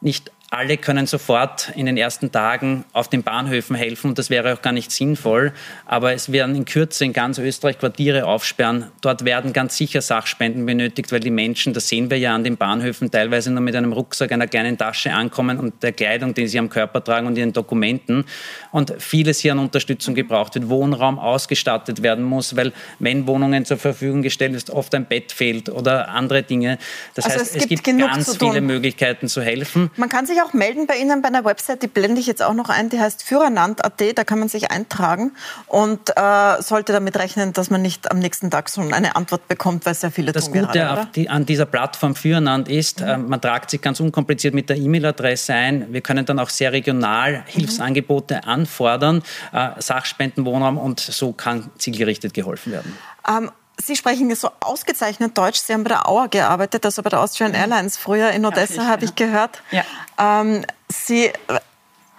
nicht 0.00 0.31
alle 0.52 0.76
können 0.76 1.06
sofort 1.06 1.72
in 1.76 1.86
den 1.86 1.96
ersten 1.96 2.30
Tagen 2.30 2.84
auf 2.92 3.08
den 3.08 3.22
Bahnhöfen 3.22 3.74
helfen 3.74 4.10
und 4.10 4.18
das 4.18 4.28
wäre 4.28 4.52
auch 4.52 4.60
gar 4.60 4.74
nicht 4.74 4.92
sinnvoll. 4.92 5.54
Aber 5.86 6.12
es 6.12 6.30
werden 6.30 6.54
in 6.54 6.66
Kürze 6.66 7.06
in 7.06 7.14
ganz 7.14 7.38
Österreich 7.38 7.78
Quartiere 7.78 8.26
aufsperren. 8.26 8.88
Dort 9.00 9.24
werden 9.24 9.54
ganz 9.54 9.78
sicher 9.78 10.02
Sachspenden 10.02 10.66
benötigt, 10.66 11.10
weil 11.10 11.20
die 11.20 11.30
Menschen, 11.30 11.72
das 11.72 11.88
sehen 11.88 12.10
wir 12.10 12.18
ja 12.18 12.34
an 12.34 12.44
den 12.44 12.58
Bahnhöfen, 12.58 13.10
teilweise 13.10 13.50
nur 13.50 13.62
mit 13.62 13.74
einem 13.74 13.94
Rucksack, 13.94 14.30
einer 14.30 14.46
kleinen 14.46 14.76
Tasche 14.76 15.14
ankommen 15.14 15.58
und 15.58 15.82
der 15.82 15.92
Kleidung, 15.92 16.34
die 16.34 16.46
sie 16.46 16.58
am 16.58 16.68
Körper 16.68 17.02
tragen 17.02 17.26
und 17.26 17.38
ihren 17.38 17.54
Dokumenten. 17.54 18.26
Und 18.72 18.92
vieles 18.98 19.38
hier 19.38 19.52
an 19.52 19.58
Unterstützung 19.58 20.14
gebraucht 20.14 20.54
wird. 20.54 20.68
Wohnraum 20.68 21.18
ausgestattet 21.18 22.02
werden 22.02 22.24
muss, 22.24 22.56
weil 22.56 22.74
wenn 22.98 23.26
Wohnungen 23.26 23.64
zur 23.64 23.78
Verfügung 23.78 24.20
gestellt 24.20 24.54
ist, 24.54 24.68
oft 24.68 24.94
ein 24.94 25.06
Bett 25.06 25.32
fehlt 25.32 25.70
oder 25.70 26.10
andere 26.10 26.42
Dinge. 26.42 26.76
Das 27.14 27.24
also 27.24 27.38
heißt, 27.38 27.56
es 27.56 27.68
gibt, 27.68 27.88
es 27.88 27.96
gibt 27.96 27.98
ganz 27.98 28.36
viele 28.36 28.60
Möglichkeiten 28.60 29.28
zu 29.28 29.40
helfen. 29.40 29.90
Man 29.96 30.10
kann 30.10 30.26
sich 30.26 30.41
auch 30.44 30.52
melden 30.52 30.86
bei 30.86 30.96
Ihnen 30.96 31.22
bei 31.22 31.28
einer 31.28 31.44
Website, 31.44 31.82
die 31.82 31.86
blende 31.86 32.20
ich 32.20 32.26
jetzt 32.26 32.42
auch 32.42 32.54
noch 32.54 32.68
ein, 32.68 32.88
die 32.88 33.00
heißt 33.00 33.22
Führerland.at, 33.22 34.18
da 34.18 34.24
kann 34.24 34.38
man 34.38 34.48
sich 34.48 34.70
eintragen 34.70 35.32
und 35.66 36.10
äh, 36.16 36.62
sollte 36.62 36.92
damit 36.92 37.16
rechnen, 37.18 37.52
dass 37.52 37.70
man 37.70 37.82
nicht 37.82 38.10
am 38.10 38.18
nächsten 38.18 38.50
Tag 38.50 38.70
schon 38.70 38.92
eine 38.92 39.16
Antwort 39.16 39.48
bekommt, 39.48 39.86
weil 39.86 39.94
sehr 39.94 40.10
viele 40.10 40.32
Das 40.32 40.50
Gute 40.50 40.66
gerade, 40.66 41.08
die, 41.14 41.28
an 41.28 41.46
dieser 41.46 41.66
Plattform 41.66 42.14
Führerland 42.14 42.68
ist, 42.68 43.00
mhm. 43.00 43.06
äh, 43.06 43.18
man 43.18 43.40
tragt 43.40 43.70
sich 43.70 43.80
ganz 43.80 44.00
unkompliziert 44.00 44.54
mit 44.54 44.68
der 44.68 44.76
E-Mail-Adresse 44.76 45.54
ein. 45.54 45.92
Wir 45.92 46.00
können 46.00 46.26
dann 46.26 46.38
auch 46.38 46.48
sehr 46.48 46.72
regional 46.72 47.44
Hilfsangebote 47.46 48.40
mhm. 48.42 48.48
anfordern, 48.48 49.22
äh, 49.52 49.70
Sachspenden, 49.78 50.44
Wohnraum 50.44 50.78
und 50.78 51.00
so 51.00 51.32
kann 51.32 51.70
zielgerichtet 51.78 52.34
geholfen 52.34 52.72
werden. 52.72 52.96
Ähm, 53.28 53.50
Sie 53.84 53.96
sprechen 53.96 54.32
so 54.34 54.50
ausgezeichnet 54.60 55.36
Deutsch. 55.36 55.60
Sie 55.60 55.72
haben 55.72 55.82
bei 55.82 55.88
der 55.88 56.08
Auer 56.08 56.28
gearbeitet, 56.28 56.84
also 56.84 57.02
bei 57.02 57.10
der 57.10 57.20
Austrian 57.20 57.52
Airlines 57.52 57.96
früher 57.96 58.30
in 58.30 58.46
Odessa, 58.46 58.86
habe 58.86 59.04
ich 59.04 59.14
gehört. 59.16 59.62
Ja. 59.70 59.82
Ähm, 60.18 60.64
Sie, 60.88 61.32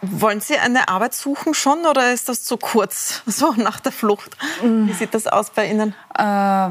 wollen 0.01 0.41
Sie 0.41 0.57
eine 0.57 0.89
Arbeit 0.89 1.13
suchen 1.13 1.53
schon 1.53 1.85
oder 1.85 2.11
ist 2.11 2.27
das 2.27 2.43
zu 2.43 2.57
kurz, 2.57 3.21
so 3.25 3.53
nach 3.53 3.79
der 3.79 3.93
Flucht? 3.93 4.35
Mm. 4.61 4.87
Wie 4.87 4.93
sieht 4.93 5.13
das 5.13 5.27
aus 5.27 5.51
bei 5.51 5.69
Ihnen? 5.69 5.95
Äh, 6.17 6.69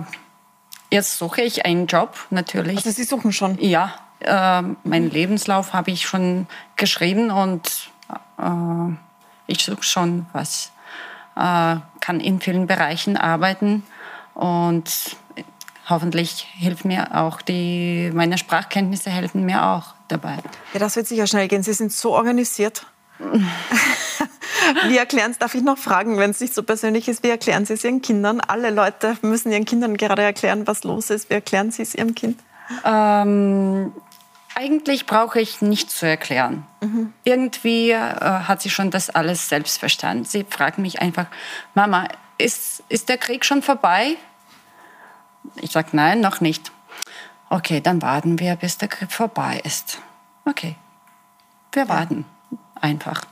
jetzt 0.90 1.16
suche 1.16 1.40
ich 1.40 1.64
einen 1.64 1.86
Job, 1.86 2.14
natürlich. 2.28 2.76
Also 2.76 2.90
Sie 2.90 3.04
suchen 3.04 3.32
schon? 3.32 3.58
Ja, 3.58 3.94
äh, 4.20 4.62
meinen 4.84 5.10
Lebenslauf 5.10 5.72
habe 5.72 5.90
ich 5.90 6.06
schon 6.06 6.46
geschrieben 6.76 7.30
und 7.30 7.90
äh, 8.38 8.94
ich 9.46 9.64
suche 9.64 9.82
schon 9.82 10.26
was. 10.34 10.70
Äh, 11.34 11.76
kann 12.00 12.20
in 12.20 12.42
vielen 12.42 12.66
Bereichen 12.66 13.16
arbeiten 13.16 13.84
und 14.34 15.16
hoffentlich 15.88 16.46
hilft 16.54 16.84
mir 16.84 17.14
auch 17.14 17.42
die, 17.42 18.10
meine 18.14 18.38
Sprachkenntnisse 18.38 19.10
helfen 19.10 19.44
mir 19.44 19.64
auch 19.64 19.94
dabei. 20.08 20.38
Ja, 20.72 20.80
das 20.80 20.96
wird 20.96 21.06
sicher 21.06 21.26
schnell 21.26 21.48
gehen. 21.48 21.62
Sie 21.62 21.72
sind 21.72 21.92
so 21.92 22.12
organisiert. 22.12 22.86
wie 24.88 24.96
erklären 24.96 25.32
Sie, 25.32 25.38
darf 25.38 25.54
ich 25.54 25.62
noch 25.62 25.78
fragen, 25.78 26.18
wenn 26.18 26.30
es 26.30 26.40
nicht 26.40 26.54
so 26.54 26.62
persönlich 26.62 27.08
ist, 27.08 27.22
wie 27.22 27.30
erklären 27.30 27.66
Sie 27.66 27.74
es 27.74 27.84
Ihren 27.84 28.02
Kindern? 28.02 28.40
Alle 28.40 28.70
Leute 28.70 29.16
müssen 29.22 29.52
Ihren 29.52 29.64
Kindern 29.64 29.96
gerade 29.96 30.22
erklären, 30.22 30.66
was 30.66 30.84
los 30.84 31.10
ist. 31.10 31.30
Wie 31.30 31.34
erklären 31.34 31.70
Sie 31.70 31.82
es 31.82 31.94
Ihrem 31.94 32.14
Kind? 32.14 32.40
Ähm, 32.84 33.92
eigentlich 34.54 35.06
brauche 35.06 35.40
ich 35.40 35.62
nichts 35.62 35.96
zu 35.96 36.06
erklären. 36.06 36.66
Mhm. 36.80 37.12
Irgendwie 37.24 37.90
äh, 37.90 37.98
hat 37.98 38.62
sie 38.62 38.70
schon 38.70 38.90
das 38.90 39.10
alles 39.10 39.48
selbst 39.48 39.78
verstanden. 39.78 40.24
Sie 40.24 40.44
fragt 40.48 40.78
mich 40.78 41.00
einfach, 41.00 41.26
Mama, 41.74 42.08
ist, 42.42 42.82
ist 42.88 43.08
der 43.08 43.18
Krieg 43.18 43.44
schon 43.44 43.62
vorbei? 43.62 44.16
Ich 45.56 45.72
sage, 45.72 45.88
nein, 45.92 46.20
noch 46.20 46.40
nicht. 46.40 46.72
Okay, 47.48 47.80
dann 47.80 48.02
warten 48.02 48.38
wir, 48.38 48.56
bis 48.56 48.78
der 48.78 48.88
Krieg 48.88 49.12
vorbei 49.12 49.60
ist. 49.64 49.98
Okay, 50.44 50.76
wir 51.72 51.88
warten 51.88 52.24
einfach. 52.80 53.22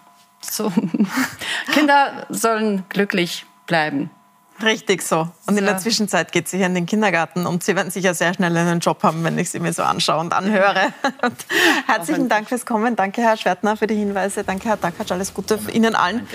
So. 0.41 0.73
Kinder 1.73 2.27
sollen 2.29 2.85
glücklich 2.89 3.47
bleiben. 3.67 4.11
Richtig 4.63 5.03
so. 5.03 5.29
Und 5.47 5.59
in 5.59 5.65
der 5.65 5.79
Zwischenzeit 5.79 6.33
geht 6.33 6.49
sie 6.49 6.59
hier 6.59 6.67
in 6.67 6.75
den 6.75 6.87
Kindergarten 6.87 7.47
und 7.47 7.65
Sie 7.65 7.75
werden 7.77 7.91
sicher 7.91 8.15
sehr 8.15 8.35
schnell 8.35 8.57
einen 8.57 8.81
Job 8.81 9.03
haben, 9.03 9.25
wenn 9.25 9.39
ich 9.39 9.51
sie 9.51 9.61
mir 9.61 9.73
so 9.73 9.83
anschaue 9.83 10.21
und 10.21 10.33
anhöre. 10.33 10.93
Und 11.23 11.47
herzlichen 11.87 12.29
Dank 12.29 12.49
fürs 12.49 12.67
Kommen. 12.67 12.97
Danke, 12.97 13.23
Herr 13.23 13.37
Schwertner, 13.37 13.77
für 13.77 13.87
die 13.87 13.95
Hinweise. 13.95 14.45
Danke, 14.45 14.69
Herr 14.69 14.77
Dakatsch. 14.77 15.13
Alles 15.13 15.35
Gute 15.35 15.59
für 15.59 15.71
Ihnen 15.71 15.95
allen 15.95 16.27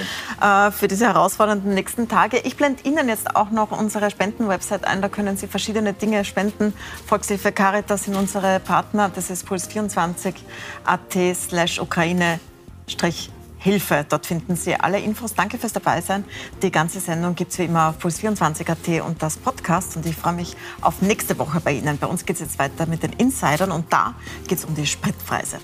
äh, 0.42 0.72
für 0.72 0.88
diese 0.88 1.06
herausfordernden 1.06 1.74
nächsten 1.74 2.08
Tage. 2.08 2.40
Ich 2.40 2.58
blende 2.58 2.84
Ihnen 2.84 3.10
jetzt 3.10 3.36
auch 3.36 3.52
noch 3.52 3.72
unsere 3.72 4.10
Spendenwebsite 4.12 4.88
ein. 4.88 5.02
Da 5.02 5.10
können 5.10 5.38
Sie 5.38 5.48
verschiedene 5.48 5.94
Dinge 5.94 6.26
spenden. 6.26 6.74
Volkshilfe 7.06 7.52
Caritas 7.52 8.06
sind 8.06 8.16
unsere 8.16 8.60
Partner. 8.60 9.10
Das 9.14 9.30
ist 9.30 9.48
puls24.at 9.48 11.36
slash 11.36 11.80
Ukraine 11.80 12.40
Hilfe. 13.66 14.06
Dort 14.08 14.28
finden 14.28 14.56
Sie 14.56 14.76
alle 14.76 15.00
Infos. 15.00 15.34
Danke 15.34 15.58
fürs 15.58 15.74
Dabeisein. 15.74 16.24
Die 16.62 16.70
ganze 16.70 17.00
Sendung 17.00 17.34
gibt 17.34 17.52
es 17.52 17.58
wie 17.58 17.64
immer 17.64 17.90
auf 17.90 17.98
puls24.at 17.98 19.02
und 19.02 19.24
das 19.24 19.38
Podcast. 19.38 19.98
Und 19.98 20.06
ich 20.06 20.16
freue 20.16 20.34
mich 20.34 20.56
auf 20.82 21.02
nächste 21.02 21.40
Woche 21.40 21.60
bei 21.62 21.72
Ihnen. 21.74 21.98
Bei 21.98 22.06
uns 22.06 22.26
geht 22.26 22.36
es 22.36 22.42
jetzt 22.42 22.60
weiter 22.60 22.86
mit 22.86 23.02
den 23.02 23.14
Insidern 23.14 23.72
und 23.72 23.92
da 23.92 24.14
geht 24.48 24.60
es 24.60 24.66
um 24.66 24.76
die 24.76 24.86
Spritpreise. 24.86 25.58